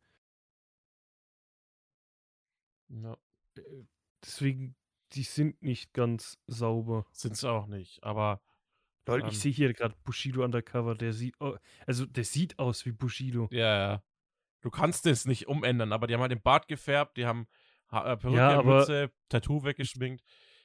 Ja. 2.89 3.17
äh, 3.57 3.85
deswegen, 4.23 4.75
die 5.13 5.23
sind 5.23 5.63
nicht 5.63 5.93
ganz 5.93 6.39
sauber. 6.47 7.07
Sind 7.13 7.37
sie 7.37 7.51
auch 7.51 7.67
nicht, 7.67 8.03
aber. 8.03 8.41
Lol, 9.09 9.21
Ähm. 9.23 9.29
ich 9.29 9.39
sehe 9.39 9.53
hier 9.53 9.73
gerade 9.73 9.95
Bushido 10.03 10.43
undercover, 10.45 10.97
der 10.97 11.13
sieht, 11.13 11.41
au- 11.41 11.57
also 11.87 12.07
der 12.07 12.25
sieht 12.25 12.59
aus 12.59 12.85
wie 12.87 12.93
Bushido. 12.93 13.49
Ja, 13.53 13.79
ja. 13.79 14.03
Du 14.63 14.71
kannst 14.71 15.07
es 15.07 15.27
nicht 15.27 15.47
umändern, 15.47 15.93
aber 15.93 16.09
die 16.09 16.15
haben 16.15 16.23
halt 16.23 16.33
den 16.33 16.43
Bart 16.43 16.67
gefärbt, 16.67 17.17
die 17.17 17.25
haben 17.25 17.47
ha 17.89 18.13
äh, 18.13 18.17
Perücke, 18.17 18.37
Ja, 18.39 18.63
Mütze, 18.63 19.13
Tattoo 19.29 19.63
weggeschminkt. 19.63 20.25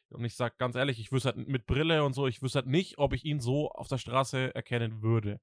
Und 0.10 0.26
ich 0.26 0.36
sag 0.36 0.58
ganz 0.58 0.76
ehrlich, 0.76 1.00
ich 1.00 1.12
wüsste 1.12 1.30
halt 1.30 1.48
mit 1.48 1.68
Brille 1.68 2.04
und 2.04 2.14
so, 2.14 2.26
ich 2.26 2.42
wüsste 2.42 2.60
halt 2.60 2.68
nicht, 2.68 2.98
ob 2.98 3.14
ich 3.14 3.26
ihn 3.26 3.40
so 3.40 3.70
auf 3.72 3.88
der 3.88 4.00
Straße 4.00 4.56
erkennen 4.56 5.04
würde. 5.04 5.40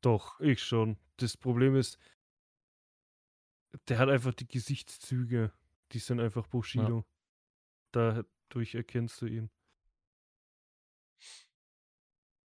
Doch, 0.00 0.40
ich 0.40 0.62
schon. 0.62 0.98
Das 1.18 1.36
Problem 1.36 1.76
ist, 1.76 1.98
der 3.88 3.98
hat 3.98 4.08
einfach 4.08 4.34
die 4.34 4.48
Gesichtszüge, 4.48 5.52
die 5.92 5.98
sind 6.00 6.20
einfach 6.20 6.46
Bushido. 6.48 7.06
Dadurch 7.96 8.74
erkennst 8.74 9.22
du 9.22 9.26
ihn. 9.26 9.50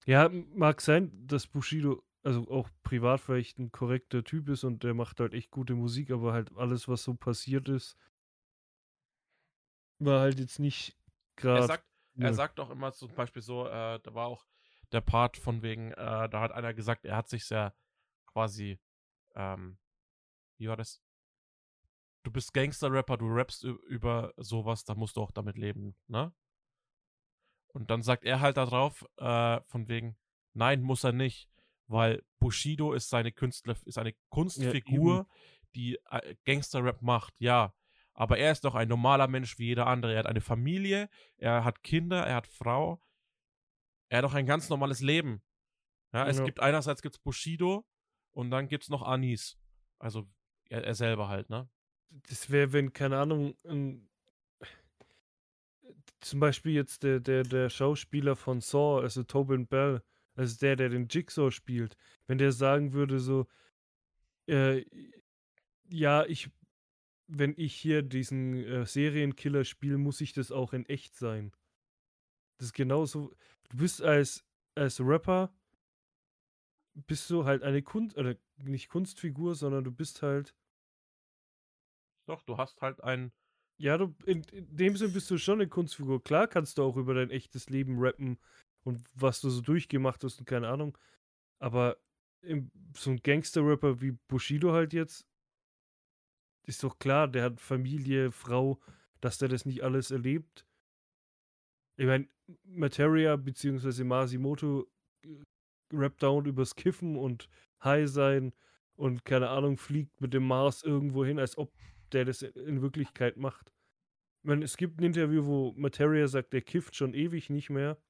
Ja, 0.05 0.29
mag 0.29 0.81
sein, 0.81 1.11
dass 1.27 1.47
Bushido, 1.47 2.03
also 2.23 2.47
auch 2.49 2.69
privat 2.83 3.21
vielleicht 3.21 3.57
ein 3.57 3.71
korrekter 3.71 4.23
Typ 4.23 4.49
ist 4.49 4.63
und 4.63 4.83
der 4.83 4.93
macht 4.93 5.19
halt 5.19 5.33
echt 5.33 5.49
gute 5.49 5.73
Musik, 5.73 6.11
aber 6.11 6.33
halt 6.33 6.55
alles, 6.57 6.87
was 6.87 7.03
so 7.03 7.15
passiert 7.15 7.69
ist, 7.69 7.97
war 9.99 10.21
halt 10.21 10.39
jetzt 10.39 10.59
nicht 10.59 10.95
Er 11.37 11.37
gerade. 11.37 11.67
sagt, 11.67 11.85
er 12.19 12.33
sagt 12.33 12.59
auch 12.59 12.69
immer 12.69 12.91
zum 12.93 13.13
Beispiel 13.15 13.41
so, 13.41 13.65
äh, 13.67 13.99
da 13.99 14.13
war 14.13 14.27
auch 14.27 14.45
der 14.91 15.01
Part 15.01 15.37
von 15.37 15.61
wegen, 15.63 15.91
äh, 15.91 16.29
da 16.29 16.41
hat 16.41 16.51
einer 16.51 16.73
gesagt, 16.73 17.05
er 17.05 17.15
hat 17.15 17.29
sich 17.29 17.45
sehr 17.45 17.73
quasi, 18.27 18.79
ähm, 19.35 19.77
wie 20.57 20.67
war 20.67 20.77
das? 20.77 21.01
Du 22.23 22.31
bist 22.31 22.53
Gangster-Rapper, 22.53 23.17
du 23.17 23.27
rappst 23.27 23.63
über 23.63 24.33
sowas, 24.37 24.83
da 24.83 24.93
musst 24.95 25.17
du 25.17 25.21
auch 25.21 25.31
damit 25.31 25.57
leben, 25.57 25.95
ne? 26.07 26.33
Und 27.73 27.89
dann 27.89 28.01
sagt 28.03 28.25
er 28.25 28.41
halt 28.41 28.57
da 28.57 28.65
drauf, 28.65 29.05
äh, 29.17 29.61
von 29.67 29.87
wegen, 29.87 30.17
nein, 30.53 30.81
muss 30.81 31.03
er 31.03 31.13
nicht, 31.13 31.49
weil 31.87 32.23
Bushido 32.39 32.93
ist 32.93 33.09
seine 33.09 33.31
Künstler, 33.31 33.75
ist 33.85 33.97
eine 33.97 34.13
Kunstfigur, 34.29 35.27
die 35.73 35.97
äh, 36.09 36.35
Gangster-Rap 36.45 37.01
macht, 37.01 37.33
ja. 37.39 37.73
Aber 38.13 38.37
er 38.37 38.51
ist 38.51 38.65
doch 38.65 38.75
ein 38.75 38.89
normaler 38.89 39.27
Mensch 39.27 39.57
wie 39.57 39.67
jeder 39.67 39.87
andere. 39.87 40.13
Er 40.13 40.19
hat 40.19 40.25
eine 40.25 40.41
Familie, 40.41 41.09
er 41.37 41.63
hat 41.63 41.81
Kinder, 41.81 42.25
er 42.27 42.35
hat 42.35 42.47
Frau. 42.47 43.01
Er 44.09 44.17
hat 44.19 44.25
auch 44.25 44.33
ein 44.33 44.45
ganz 44.45 44.67
normales 44.69 44.99
Leben. 44.99 45.41
Ja, 46.13 46.27
es 46.27 46.39
Ja. 46.39 46.43
gibt 46.43 46.59
einerseits 46.59 47.01
gibt's 47.01 47.19
Bushido 47.19 47.85
und 48.31 48.51
dann 48.51 48.67
gibt's 48.67 48.89
noch 48.89 49.01
Anis. 49.01 49.57
Also 49.97 50.29
er, 50.65 50.83
er 50.83 50.93
selber 50.93 51.29
halt, 51.29 51.49
ne? 51.49 51.69
Das 52.29 52.49
wäre, 52.49 52.73
wenn, 52.73 52.93
keine 52.93 53.17
Ahnung, 53.17 53.55
ein, 53.65 54.07
zum 56.19 56.39
Beispiel 56.39 56.73
jetzt 56.73 57.03
der, 57.03 57.19
der, 57.19 57.43
der 57.43 57.69
Schauspieler 57.69 58.35
von 58.35 58.61
Saw, 58.61 59.01
also 59.01 59.23
Tobin 59.23 59.67
Bell, 59.67 60.03
also 60.35 60.57
der, 60.59 60.75
der 60.75 60.89
den 60.89 61.07
Jigsaw 61.09 61.51
spielt, 61.51 61.97
wenn 62.27 62.37
der 62.37 62.51
sagen 62.51 62.93
würde 62.93 63.19
so, 63.19 63.47
äh, 64.47 64.85
ja, 65.89 66.25
ich, 66.25 66.49
wenn 67.27 67.53
ich 67.57 67.75
hier 67.75 68.01
diesen 68.01 68.63
äh, 68.63 68.85
Serienkiller 68.85 69.63
spiele, 69.65 69.97
muss 69.97 70.21
ich 70.21 70.33
das 70.33 70.51
auch 70.51 70.73
in 70.73 70.85
echt 70.85 71.15
sein. 71.15 71.51
Das 72.57 72.67
ist 72.67 72.73
genauso, 72.73 73.33
du 73.69 73.77
bist 73.77 74.01
als, 74.01 74.45
als 74.75 74.99
Rapper, 74.99 75.53
bist 76.93 77.29
du 77.29 77.45
halt 77.45 77.63
eine 77.63 77.81
Kunst, 77.81 78.17
oder 78.17 78.35
nicht 78.57 78.89
Kunstfigur, 78.89 79.55
sondern 79.55 79.83
du 79.83 79.91
bist 79.91 80.21
halt 80.21 80.53
Doch, 82.31 82.43
du 82.43 82.57
hast 82.57 82.81
halt 82.81 83.03
ein. 83.03 83.33
Ja, 83.77 83.97
du, 83.97 84.15
in, 84.25 84.43
in 84.53 84.73
dem 84.73 84.95
Sinn 84.95 85.11
bist 85.11 85.29
du 85.29 85.37
schon 85.37 85.59
eine 85.59 85.67
Kunstfigur. 85.67 86.23
Klar 86.23 86.47
kannst 86.47 86.77
du 86.77 86.83
auch 86.83 86.95
über 86.95 87.13
dein 87.13 87.29
echtes 87.29 87.69
Leben 87.69 87.97
rappen 87.99 88.39
und 88.85 89.03
was 89.13 89.41
du 89.41 89.49
so 89.49 89.59
durchgemacht 89.59 90.23
hast 90.23 90.39
und 90.39 90.45
keine 90.45 90.69
Ahnung. 90.69 90.97
Aber 91.59 91.97
im, 92.41 92.71
so 92.95 93.11
ein 93.11 93.21
Gangster-Rapper 93.21 93.99
wie 93.99 94.13
Bushido 94.29 94.71
halt 94.71 94.93
jetzt, 94.93 95.27
ist 96.65 96.81
doch 96.85 96.99
klar, 96.99 97.27
der 97.27 97.43
hat 97.43 97.59
Familie, 97.59 98.31
Frau, 98.31 98.79
dass 99.19 99.37
der 99.37 99.49
das 99.49 99.65
nicht 99.65 99.83
alles 99.83 100.09
erlebt. 100.09 100.65
Ich 101.97 102.05
meine, 102.05 102.29
Materia 102.63 103.35
bzw. 103.35 104.05
Masimoto 104.05 104.87
äh, 105.25 105.35
rappt 105.91 106.23
down 106.23 106.45
übers 106.45 106.75
Kiffen 106.75 107.17
und 107.17 107.49
High 107.83 108.09
sein 108.09 108.53
und 108.95 109.25
keine 109.25 109.49
Ahnung, 109.49 109.77
fliegt 109.77 110.21
mit 110.21 110.33
dem 110.33 110.47
Mars 110.47 110.81
irgendwo 110.81 111.25
hin, 111.25 111.37
als 111.37 111.57
ob 111.57 111.73
der 112.13 112.25
das 112.25 112.41
in 112.41 112.81
Wirklichkeit 112.81 113.37
macht. 113.37 113.73
Ich 114.43 114.47
meine, 114.47 114.65
es 114.65 114.77
gibt 114.77 114.99
ein 114.99 115.03
Interview, 115.03 115.45
wo 115.45 115.73
Materia 115.73 116.27
sagt, 116.27 116.53
der 116.53 116.61
kifft 116.61 116.95
schon 116.95 117.13
ewig 117.13 117.49
nicht 117.49 117.69
mehr. 117.69 118.01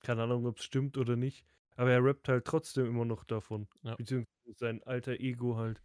Keine 0.00 0.22
Ahnung, 0.22 0.46
ob 0.46 0.58
es 0.58 0.64
stimmt 0.64 0.96
oder 0.96 1.16
nicht. 1.16 1.44
Aber 1.76 1.90
er 1.90 2.04
rappt 2.04 2.28
halt 2.28 2.44
trotzdem 2.44 2.86
immer 2.86 3.04
noch 3.04 3.24
davon. 3.24 3.68
Ja. 3.82 3.96
Beziehungsweise 3.96 4.54
sein 4.54 4.82
alter 4.84 5.18
Ego 5.20 5.56
halt. 5.56 5.82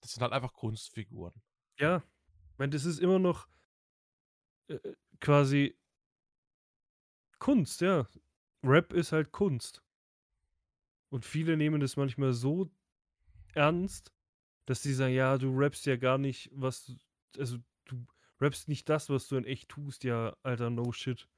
Das 0.00 0.12
sind 0.12 0.22
halt 0.22 0.32
einfach 0.32 0.52
Kunstfiguren. 0.52 1.32
Ja, 1.78 2.02
ich 2.52 2.58
meine, 2.58 2.70
das 2.70 2.84
ist 2.84 3.00
immer 3.00 3.18
noch 3.18 3.48
äh, 4.68 4.78
quasi 5.20 5.76
Kunst, 7.38 7.80
ja. 7.80 8.06
Rap 8.62 8.92
ist 8.92 9.12
halt 9.12 9.32
Kunst. 9.32 9.82
Und 11.10 11.24
viele 11.24 11.56
nehmen 11.56 11.80
das 11.80 11.96
manchmal 11.96 12.32
so 12.32 12.70
ernst, 13.54 14.12
dass 14.66 14.82
sie 14.82 14.94
sagen, 14.94 15.14
ja, 15.14 15.38
du 15.38 15.56
rappst 15.56 15.86
ja 15.86 15.96
gar 15.96 16.18
nicht, 16.18 16.50
was 16.52 16.84
du, 16.86 16.96
also 17.38 17.58
du 17.84 18.06
rappst 18.40 18.68
nicht 18.68 18.88
das, 18.88 19.08
was 19.10 19.28
du 19.28 19.36
in 19.36 19.44
echt 19.44 19.68
tust, 19.68 20.04
ja, 20.04 20.36
alter, 20.42 20.70
no 20.70 20.92
shit. 20.92 21.28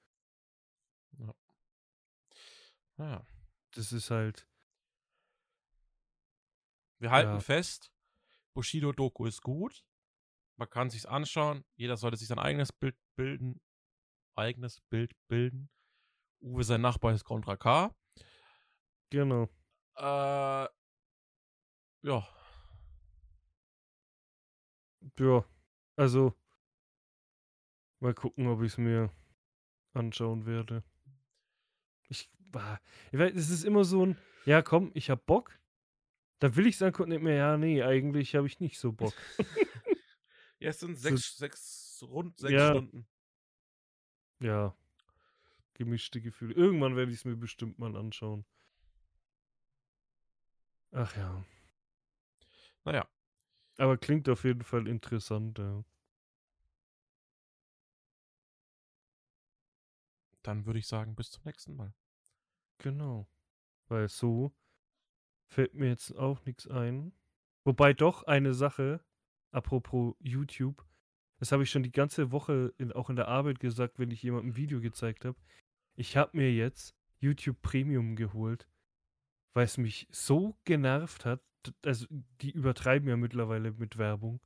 Naja. 2.96 3.26
Das 3.72 3.92
ist 3.92 4.10
halt, 4.10 4.48
Wir 6.98 7.10
halten 7.10 7.32
Ja. 7.34 7.40
fest, 7.40 7.92
Bushido-Doku 8.54 9.26
ist 9.26 9.42
gut. 9.42 9.84
Man 10.56 10.70
kann 10.70 10.88
sich's 10.88 11.04
anschauen. 11.04 11.62
Jeder 11.76 11.98
sollte 11.98 12.16
sich 12.16 12.26
sein 12.28 12.38
eigenes 12.38 12.72
Bild 12.72 12.96
bilden. 13.16 13.60
Eigenes 14.34 14.80
Bild 14.88 15.12
bilden. 15.28 15.68
Uwe, 16.40 16.64
sein 16.64 16.80
Nachbar 16.80 17.12
ist 17.12 17.24
Contra 17.24 17.56
K. 17.58 17.94
genau. 19.10 19.50
Äh, 19.96 20.68
ja. 22.02 22.28
Ja, 25.18 25.44
also 25.96 26.34
mal 28.00 28.14
gucken, 28.14 28.46
ob 28.48 28.62
ich 28.62 28.72
es 28.72 28.78
mir 28.78 29.10
anschauen 29.94 30.46
werde. 30.46 30.82
Ich, 32.08 32.30
ich 33.12 33.18
weiß, 33.18 33.34
es 33.34 33.50
ist 33.50 33.64
immer 33.64 33.84
so 33.84 34.04
ein, 34.06 34.16
ja 34.44 34.62
komm, 34.62 34.90
ich 34.94 35.10
hab 35.10 35.26
Bock. 35.26 35.58
Dann 36.38 36.54
will 36.56 36.66
ich 36.66 36.74
es 36.76 36.82
angucken 36.82 37.10
denk 37.10 37.22
mir, 37.22 37.34
ja, 37.34 37.56
nee, 37.56 37.82
eigentlich 37.82 38.34
habe 38.36 38.46
ich 38.46 38.60
nicht 38.60 38.78
so 38.78 38.92
Bock. 38.92 39.14
Ja, 40.58 40.70
es 40.70 40.80
sind 40.80 40.96
So- 40.96 41.10
sechs, 41.10 41.36
sechs, 41.36 42.02
rund 42.02 42.38
sechs 42.38 42.54
Ja. 42.54 42.70
Stunden. 42.70 43.06
Ja, 44.40 44.74
gemischte 45.74 46.22
Gefühle. 46.22 46.54
Irgendwann 46.54 46.96
werde 46.96 47.12
ich 47.12 47.18
es 47.18 47.24
mir 47.26 47.36
bestimmt 47.36 47.78
mal 47.78 47.94
anschauen. 47.94 48.46
Ach 50.92 51.14
ja, 51.14 51.44
Naja, 52.84 53.06
aber 53.78 53.96
klingt 53.98 54.28
auf 54.28 54.44
jeden 54.44 54.62
Fall 54.62 54.86
interessant, 54.88 55.58
ja. 55.58 55.84
dann 60.46 60.66
würde 60.66 60.78
ich 60.78 60.86
sagen, 60.86 61.14
bis 61.14 61.30
zum 61.30 61.42
nächsten 61.44 61.74
Mal. 61.76 61.92
Genau. 62.78 63.28
Weil 63.88 64.08
so 64.08 64.54
fällt 65.48 65.74
mir 65.74 65.88
jetzt 65.88 66.12
auch 66.16 66.44
nichts 66.44 66.68
ein. 66.68 67.12
Wobei 67.64 67.92
doch 67.92 68.22
eine 68.24 68.54
Sache, 68.54 69.00
apropos 69.50 70.14
YouTube, 70.20 70.84
das 71.38 71.52
habe 71.52 71.64
ich 71.64 71.70
schon 71.70 71.82
die 71.82 71.92
ganze 71.92 72.30
Woche 72.30 72.72
in, 72.78 72.92
auch 72.92 73.10
in 73.10 73.16
der 73.16 73.28
Arbeit 73.28 73.60
gesagt, 73.60 73.98
wenn 73.98 74.10
ich 74.10 74.22
jemandem 74.22 74.50
ein 74.50 74.56
Video 74.56 74.80
gezeigt 74.80 75.24
habe. 75.24 75.38
Ich 75.94 76.16
habe 76.16 76.36
mir 76.36 76.52
jetzt 76.52 76.94
YouTube 77.18 77.60
Premium 77.62 78.16
geholt, 78.16 78.68
weil 79.52 79.64
es 79.64 79.78
mich 79.78 80.06
so 80.10 80.56
genervt 80.64 81.24
hat. 81.24 81.40
Also, 81.84 82.06
die 82.10 82.50
übertreiben 82.52 83.08
ja 83.08 83.16
mittlerweile 83.16 83.72
mit 83.72 83.98
Werbung. 83.98 84.40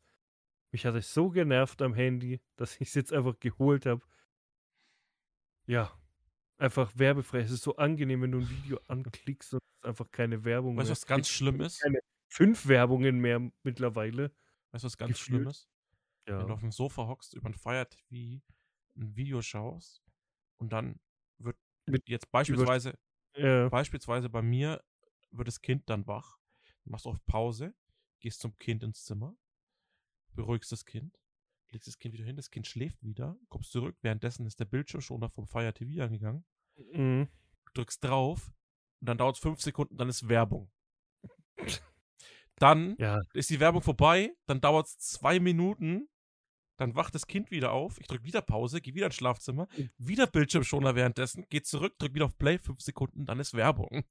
Mich 0.72 0.86
hat 0.86 0.94
es 0.96 1.12
so 1.14 1.30
genervt 1.30 1.82
am 1.82 1.94
Handy, 1.94 2.40
dass 2.56 2.76
ich 2.80 2.88
es 2.88 2.94
jetzt 2.94 3.12
einfach 3.12 3.38
geholt 3.40 3.86
habe. 3.86 4.02
Ja, 5.66 5.92
einfach 6.58 6.92
werbefrei. 6.96 7.40
Es 7.40 7.50
ist 7.50 7.62
so 7.62 7.76
angenehm, 7.76 8.22
wenn 8.22 8.32
du 8.32 8.38
ein 8.40 8.50
Video 8.50 8.80
anklickst 8.88 9.54
und 9.54 9.60
es 9.62 9.76
ist 9.78 9.86
einfach 9.86 10.10
keine 10.10 10.44
Werbung 10.44 10.76
Weißt 10.76 10.88
du, 10.88 10.92
mehr. 10.92 10.96
was 10.96 11.06
ganz 11.06 11.28
Jetzt 11.28 11.30
schlimm 11.30 11.60
ist? 11.60 11.80
keine 11.80 12.00
fünf 12.28 12.66
Werbungen 12.66 13.18
mehr 13.20 13.50
mittlerweile. 13.62 14.32
Weißt 14.72 14.84
du, 14.84 14.86
was 14.86 14.96
ganz 14.98 15.18
gefühlt. 15.18 15.42
schlimm 15.42 15.46
ist? 15.48 15.68
Ja. 16.28 16.38
Wenn 16.38 16.48
du 16.48 16.54
auf 16.54 16.60
dem 16.60 16.72
Sofa 16.72 17.06
hockst, 17.06 17.34
über 17.34 17.48
ein 17.48 17.54
Fire 17.54 17.88
TV 17.88 18.42
ein 18.96 19.16
Video 19.16 19.42
schaust 19.42 20.02
und 20.58 20.72
dann 20.72 21.00
wird 21.38 21.56
Mit 21.86 22.08
jetzt 22.08 22.30
beispielsweise, 22.30 22.98
ja. 23.36 23.68
beispielsweise 23.68 24.28
bei 24.28 24.42
mir 24.42 24.82
wird 25.30 25.48
das 25.48 25.60
Kind 25.60 25.88
dann 25.90 26.06
wach, 26.06 26.38
du 26.38 26.39
machst 26.90 27.06
auf 27.06 27.24
Pause, 27.26 27.74
gehst 28.20 28.40
zum 28.40 28.56
Kind 28.58 28.82
ins 28.82 29.04
Zimmer, 29.04 29.36
beruhigst 30.34 30.72
das 30.72 30.84
Kind, 30.84 31.18
legst 31.70 31.86
das 31.88 31.98
Kind 31.98 32.14
wieder 32.14 32.24
hin, 32.24 32.36
das 32.36 32.50
Kind 32.50 32.66
schläft 32.66 33.02
wieder, 33.02 33.38
kommst 33.48 33.72
zurück, 33.72 33.96
währenddessen 34.02 34.46
ist 34.46 34.60
der 34.60 34.64
Bildschirm 34.66 35.00
schon 35.00 35.28
vom 35.30 35.46
Fire 35.46 35.72
TV 35.72 36.02
angegangen, 36.02 36.44
Mhm. 36.92 37.28
drückst 37.74 38.02
drauf 38.04 38.52
und 39.00 39.08
dann 39.08 39.18
dauert 39.18 39.36
es 39.36 39.42
fünf 39.42 39.60
Sekunden, 39.60 39.96
dann 39.96 40.08
ist 40.08 40.28
Werbung. 40.28 40.70
Dann 42.56 42.96
Ja, 42.98 43.20
ist 43.32 43.48
die 43.50 43.60
Werbung 43.60 43.80
vorbei, 43.82 44.34
dann 44.46 44.60
dauert 44.60 44.86
es 44.86 44.98
zwei 44.98 45.40
Minuten, 45.40 46.08
dann 46.76 46.94
wacht 46.94 47.14
das 47.14 47.26
Kind 47.26 47.50
wieder 47.50 47.72
auf, 47.72 47.98
ich 48.00 48.06
drücke 48.06 48.24
wieder 48.24 48.42
Pause, 48.42 48.80
gehe 48.80 48.94
wieder 48.94 49.06
ins 49.06 49.14
Schlafzimmer, 49.14 49.66
wieder 49.96 50.26
Bildschirmschoner 50.26 50.94
währenddessen, 50.94 51.46
geht 51.48 51.66
zurück, 51.66 51.98
drück 51.98 52.14
wieder 52.14 52.26
auf 52.26 52.36
Play, 52.36 52.58
fünf 52.58 52.80
Sekunden, 52.82 53.24
dann 53.24 53.40
ist 53.40 53.54
Werbung. 53.54 54.04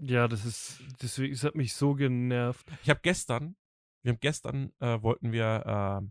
Ja, 0.00 0.28
das 0.28 0.44
ist, 0.44 0.80
deswegen, 1.02 1.32
es 1.34 1.44
hat 1.44 1.54
mich 1.54 1.74
so 1.74 1.94
genervt. 1.94 2.66
Ich 2.82 2.90
habe 2.90 3.00
gestern, 3.02 3.56
wir 4.02 4.12
haben 4.12 4.20
gestern, 4.20 4.72
äh, 4.80 5.00
wollten 5.02 5.32
wir 5.32 6.02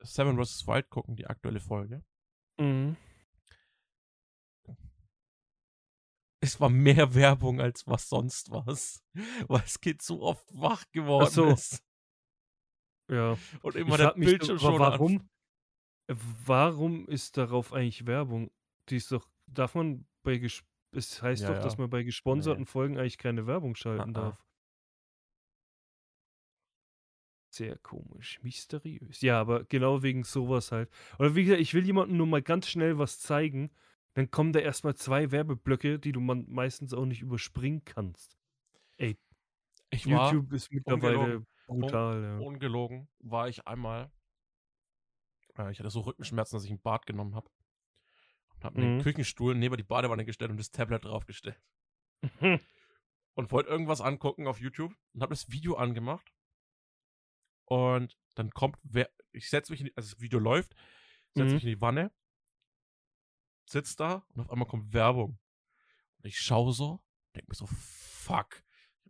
äh, 0.00 0.04
Seven 0.04 0.42
vs. 0.42 0.66
Wild 0.66 0.88
gucken, 0.90 1.16
die 1.16 1.26
aktuelle 1.26 1.60
Folge. 1.60 2.04
Mhm. 2.58 2.96
Es 6.40 6.60
war 6.60 6.68
mehr 6.70 7.14
Werbung 7.14 7.60
als 7.60 7.86
was 7.86 8.08
sonst 8.08 8.50
was, 8.50 9.02
weil 9.48 9.60
das 9.60 9.80
Kind 9.80 10.02
so 10.02 10.22
oft 10.22 10.46
wach 10.54 10.84
geworden 10.92 11.30
so. 11.30 11.46
ist. 11.50 11.82
Ja. 13.10 13.36
Und 13.62 13.74
Ich 13.74 13.80
immer 13.80 13.96
der 13.96 14.08
frag 14.10 14.18
mich 14.18 14.28
so, 14.28 14.34
aber 14.34 14.38
Bildschirmschoner 14.38 14.78
warum, 14.78 15.30
warum 16.06 17.08
ist 17.08 17.36
darauf 17.36 17.72
eigentlich 17.72 18.06
Werbung? 18.06 18.50
Die 18.88 18.96
ist 18.96 19.10
doch, 19.10 19.28
darf 19.46 19.74
man 19.74 20.06
bei, 20.22 20.34
ges- 20.34 20.62
es 20.92 21.22
heißt 21.22 21.42
Ja, 21.42 21.48
doch, 21.48 21.56
ja. 21.56 21.62
dass 21.62 21.78
man 21.78 21.90
bei 21.90 22.02
gesponserten 22.02 22.66
Folgen 22.66 22.98
eigentlich 22.98 23.18
keine 23.18 23.46
Werbung 23.46 23.74
schalten 23.74 24.14
Ah, 24.16 24.20
ah. 24.20 24.22
darf. 24.22 24.44
Sehr 27.50 27.78
komisch, 27.78 28.40
mysteriös. 28.42 29.20
Ja, 29.22 29.40
aber 29.40 29.64
genau 29.64 30.02
wegen 30.02 30.22
sowas 30.22 30.70
halt. 30.70 30.90
Oder 31.18 31.34
wie 31.34 31.44
gesagt, 31.44 31.60
ich 31.62 31.72
will 31.74 31.84
jemandem 31.84 32.16
nur 32.18 32.26
mal 32.26 32.42
ganz 32.42 32.68
schnell 32.68 32.98
was 32.98 33.20
zeigen, 33.20 33.70
dann 34.14 34.30
kommen 34.30 34.52
da 34.52 34.60
erstmal 34.60 34.94
zwei 34.96 35.30
Werbeblöcke, 35.30 35.98
die 35.98 36.12
du 36.12 36.20
meistens 36.20 36.92
auch 36.92 37.06
nicht 37.06 37.22
überspringen 37.22 37.84
kannst. 37.84 38.38
Ich 39.90 40.06
war, 40.10 40.32
YouTube 40.32 40.52
ist 40.52 40.70
mittlerweile 40.70 41.18
ungelogen. 41.18 41.46
brutal, 41.66 42.22
ja. 42.22 42.38
ungelogen, 42.38 43.08
war 43.20 43.48
ich 43.48 43.66
einmal, 43.66 44.10
äh, 45.56 45.70
ich 45.70 45.78
hatte 45.78 45.90
so 45.90 46.00
Rückenschmerzen, 46.00 46.56
dass 46.56 46.64
ich 46.64 46.70
ein 46.70 46.80
Bad 46.80 47.06
genommen 47.06 47.34
habe. 47.34 47.48
Und 48.58 48.64
habe 48.64 48.80
mir 48.80 48.86
den 48.86 48.96
Mhm. 48.98 49.02
Küchenstuhl 49.02 49.54
neben 49.54 49.76
die 49.76 49.82
Badewanne 49.84 50.24
gestellt 50.24 50.50
und 50.50 50.56
das 50.58 50.70
Tablet 50.70 51.04
draufgestellt. 51.04 51.60
und 53.34 53.52
wollte 53.52 53.68
irgendwas 53.70 54.00
angucken 54.00 54.46
auf 54.46 54.60
YouTube 54.60 54.94
und 55.14 55.22
habe 55.22 55.32
das 55.32 55.50
Video 55.50 55.76
angemacht. 55.76 56.32
Und 57.66 58.16
dann 58.34 58.50
kommt, 58.50 58.76
wer, 58.82 59.10
ich 59.32 59.48
setze 59.50 59.72
mich, 59.72 59.80
in 59.80 59.86
die, 59.86 59.96
also 59.96 60.10
das 60.12 60.20
Video 60.20 60.38
läuft, 60.38 60.74
setze 61.34 61.48
Mhm. 61.48 61.54
mich 61.54 61.64
in 61.64 61.68
die 61.70 61.80
Wanne, 61.80 62.10
sitz 63.66 63.94
da 63.96 64.24
und 64.34 64.40
auf 64.40 64.50
einmal 64.50 64.66
kommt 64.68 64.92
Werbung. 64.92 65.38
Und 66.18 66.24
ich 66.26 66.38
schaue 66.40 66.72
so, 66.72 67.00
denke 67.34 67.50
mir 67.50 67.54
so, 67.54 67.66
fuck, 67.66 68.62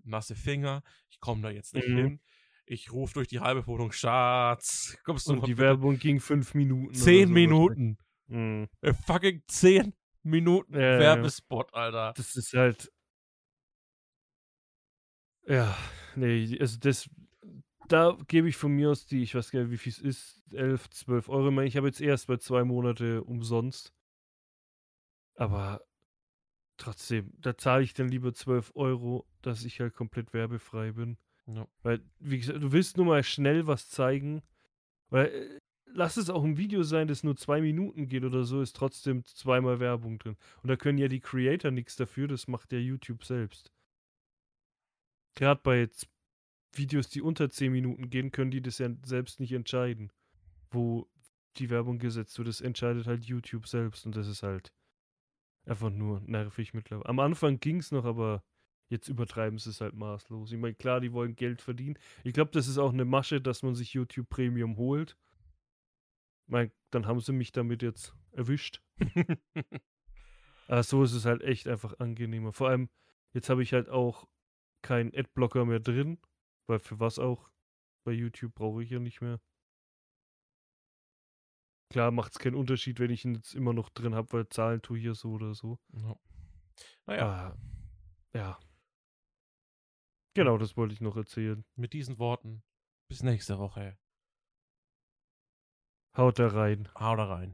nasse 0.02 0.34
Finger, 0.34 0.82
ich 1.10 1.20
komme 1.20 1.42
da 1.42 1.50
jetzt 1.50 1.74
nicht 1.74 1.88
Mhm. 1.88 1.96
hin. 1.96 2.20
Ich 2.66 2.92
rufe 2.92 3.14
durch 3.14 3.28
die 3.28 3.40
halbe 3.40 3.66
Wohnung, 3.66 3.92
Schatz, 3.92 4.98
kommst 5.04 5.26
du 5.28 5.32
Und 5.34 5.46
die 5.46 5.52
bitte? 5.52 5.62
Werbung 5.62 5.98
ging 5.98 6.20
fünf 6.20 6.52
Minuten. 6.54 6.92
Zehn 6.94 7.28
so 7.28 7.32
Minuten. 7.34 7.98
Mhm. 8.28 8.68
Äh, 8.82 8.92
fucking 8.94 9.42
zehn 9.48 9.94
Minuten 10.22 10.74
Ja, 10.74 10.92
ja. 10.94 10.98
Werbespot, 10.98 11.72
Alter. 11.74 12.12
Das 12.16 12.36
ist 12.36 12.52
halt. 12.54 12.90
Ja, 15.46 15.76
nee, 16.14 16.56
also 16.60 16.78
das. 16.78 17.08
Da 17.88 18.18
gebe 18.26 18.50
ich 18.50 18.56
von 18.56 18.72
mir 18.72 18.90
aus 18.90 19.06
die, 19.06 19.22
ich 19.22 19.34
weiß 19.34 19.50
gar 19.50 19.60
nicht, 19.60 19.70
wie 19.70 19.78
viel 19.78 19.92
es 19.92 19.98
ist, 19.98 20.42
11, 20.52 20.90
12 20.90 21.30
Euro. 21.30 21.48
Ich 21.48 21.54
meine, 21.54 21.68
ich 21.68 21.76
habe 21.78 21.86
jetzt 21.86 22.02
erst 22.02 22.26
bei 22.26 22.36
zwei 22.36 22.62
Monate 22.62 23.24
umsonst. 23.24 23.94
Aber 25.36 25.80
trotzdem, 26.76 27.32
da 27.38 27.56
zahle 27.56 27.84
ich 27.84 27.94
dann 27.94 28.08
lieber 28.08 28.34
12 28.34 28.72
Euro, 28.74 29.26
dass 29.42 29.64
ich 29.64 29.80
halt 29.80 29.94
komplett 29.94 30.34
werbefrei 30.34 30.92
bin. 30.92 31.16
Ja. 31.46 31.66
Weil, 31.82 32.02
wie 32.18 32.38
gesagt, 32.38 32.62
du 32.62 32.72
willst 32.72 32.98
nur 32.98 33.06
mal 33.06 33.22
schnell 33.22 33.66
was 33.66 33.88
zeigen. 33.88 34.42
Weil, 35.10 35.26
äh, 35.28 35.57
lass 35.92 36.16
es 36.16 36.30
auch 36.30 36.44
ein 36.44 36.56
Video 36.56 36.82
sein, 36.82 37.08
das 37.08 37.22
nur 37.22 37.36
zwei 37.36 37.60
Minuten 37.60 38.08
geht 38.08 38.24
oder 38.24 38.44
so, 38.44 38.60
ist 38.60 38.76
trotzdem 38.76 39.24
zweimal 39.24 39.80
Werbung 39.80 40.18
drin. 40.18 40.36
Und 40.62 40.68
da 40.68 40.76
können 40.76 40.98
ja 40.98 41.08
die 41.08 41.20
Creator 41.20 41.70
nichts 41.70 41.96
dafür, 41.96 42.28
das 42.28 42.48
macht 42.48 42.72
ja 42.72 42.78
YouTube 42.78 43.24
selbst. 43.24 43.72
Gerade 45.34 45.60
bei 45.62 45.88
Videos, 46.72 47.08
die 47.08 47.22
unter 47.22 47.50
10 47.50 47.72
Minuten 47.72 48.10
gehen, 48.10 48.30
können 48.30 48.50
die 48.50 48.60
das 48.60 48.78
ja 48.78 48.90
selbst 49.04 49.40
nicht 49.40 49.52
entscheiden, 49.52 50.12
wo 50.70 51.08
die 51.56 51.70
Werbung 51.70 51.98
gesetzt 51.98 52.36
wird. 52.38 52.48
Das 52.48 52.60
entscheidet 52.60 53.06
halt 53.06 53.24
YouTube 53.24 53.66
selbst 53.66 54.06
und 54.06 54.16
das 54.16 54.28
ist 54.28 54.42
halt 54.42 54.72
einfach 55.64 55.90
nur 55.90 56.20
nervig 56.20 56.74
mittlerweile. 56.74 57.08
Am 57.08 57.20
Anfang 57.20 57.60
ging 57.60 57.78
es 57.78 57.92
noch, 57.92 58.04
aber 58.04 58.42
jetzt 58.88 59.08
übertreiben 59.08 59.58
sie 59.58 59.70
es 59.70 59.80
halt 59.80 59.94
maßlos. 59.94 60.52
Ich 60.52 60.58
meine, 60.58 60.74
klar, 60.74 61.00
die 61.00 61.12
wollen 61.12 61.36
Geld 61.36 61.60
verdienen. 61.60 61.98
Ich 62.24 62.32
glaube, 62.32 62.50
das 62.52 62.68
ist 62.68 62.78
auch 62.78 62.92
eine 62.92 63.04
Masche, 63.04 63.40
dass 63.40 63.62
man 63.62 63.74
sich 63.74 63.92
YouTube 63.92 64.28
Premium 64.28 64.76
holt. 64.76 65.16
Mein, 66.48 66.72
dann 66.90 67.06
haben 67.06 67.20
sie 67.20 67.32
mich 67.32 67.52
damit 67.52 67.82
jetzt 67.82 68.16
erwischt. 68.32 68.82
aber 70.66 70.82
so 70.82 71.02
ist 71.02 71.12
es 71.12 71.24
halt 71.26 71.42
echt 71.42 71.68
einfach 71.68 71.98
angenehmer. 71.98 72.52
Vor 72.52 72.68
allem, 72.68 72.88
jetzt 73.34 73.50
habe 73.50 73.62
ich 73.62 73.72
halt 73.74 73.88
auch 73.88 74.26
keinen 74.82 75.14
Adblocker 75.14 75.64
mehr 75.66 75.80
drin, 75.80 76.18
weil 76.66 76.78
für 76.78 76.98
was 77.00 77.18
auch? 77.18 77.50
Bei 78.04 78.12
YouTube 78.12 78.54
brauche 78.54 78.82
ich 78.82 78.90
ja 78.90 78.98
nicht 78.98 79.20
mehr. 79.20 79.40
Klar 81.90 82.10
macht 82.10 82.32
es 82.32 82.38
keinen 82.38 82.54
Unterschied, 82.54 83.00
wenn 83.00 83.10
ich 83.10 83.24
ihn 83.24 83.34
jetzt 83.34 83.54
immer 83.54 83.72
noch 83.74 83.90
drin 83.90 84.14
habe, 84.14 84.32
weil 84.32 84.48
Zahlen 84.48 84.80
tue 84.80 84.98
ich 84.98 85.04
ja 85.04 85.14
so 85.14 85.32
oder 85.32 85.54
so. 85.54 85.78
Ja. 85.92 86.16
Naja, 87.06 87.26
Ah, 87.26 87.56
ja. 88.34 88.58
Genau, 90.34 90.56
das 90.56 90.76
wollte 90.76 90.94
ich 90.94 91.00
noch 91.00 91.16
erzählen. 91.16 91.64
mit 91.76 91.92
diesen 91.92 92.18
Worten, 92.18 92.62
bis 93.08 93.22
nächste 93.22 93.58
Woche. 93.58 93.98
Haut 96.18 96.38
da 96.38 96.48
rein. 96.48 96.88
Hau 96.98 97.16
da 97.16 97.24
rein. 97.30 97.52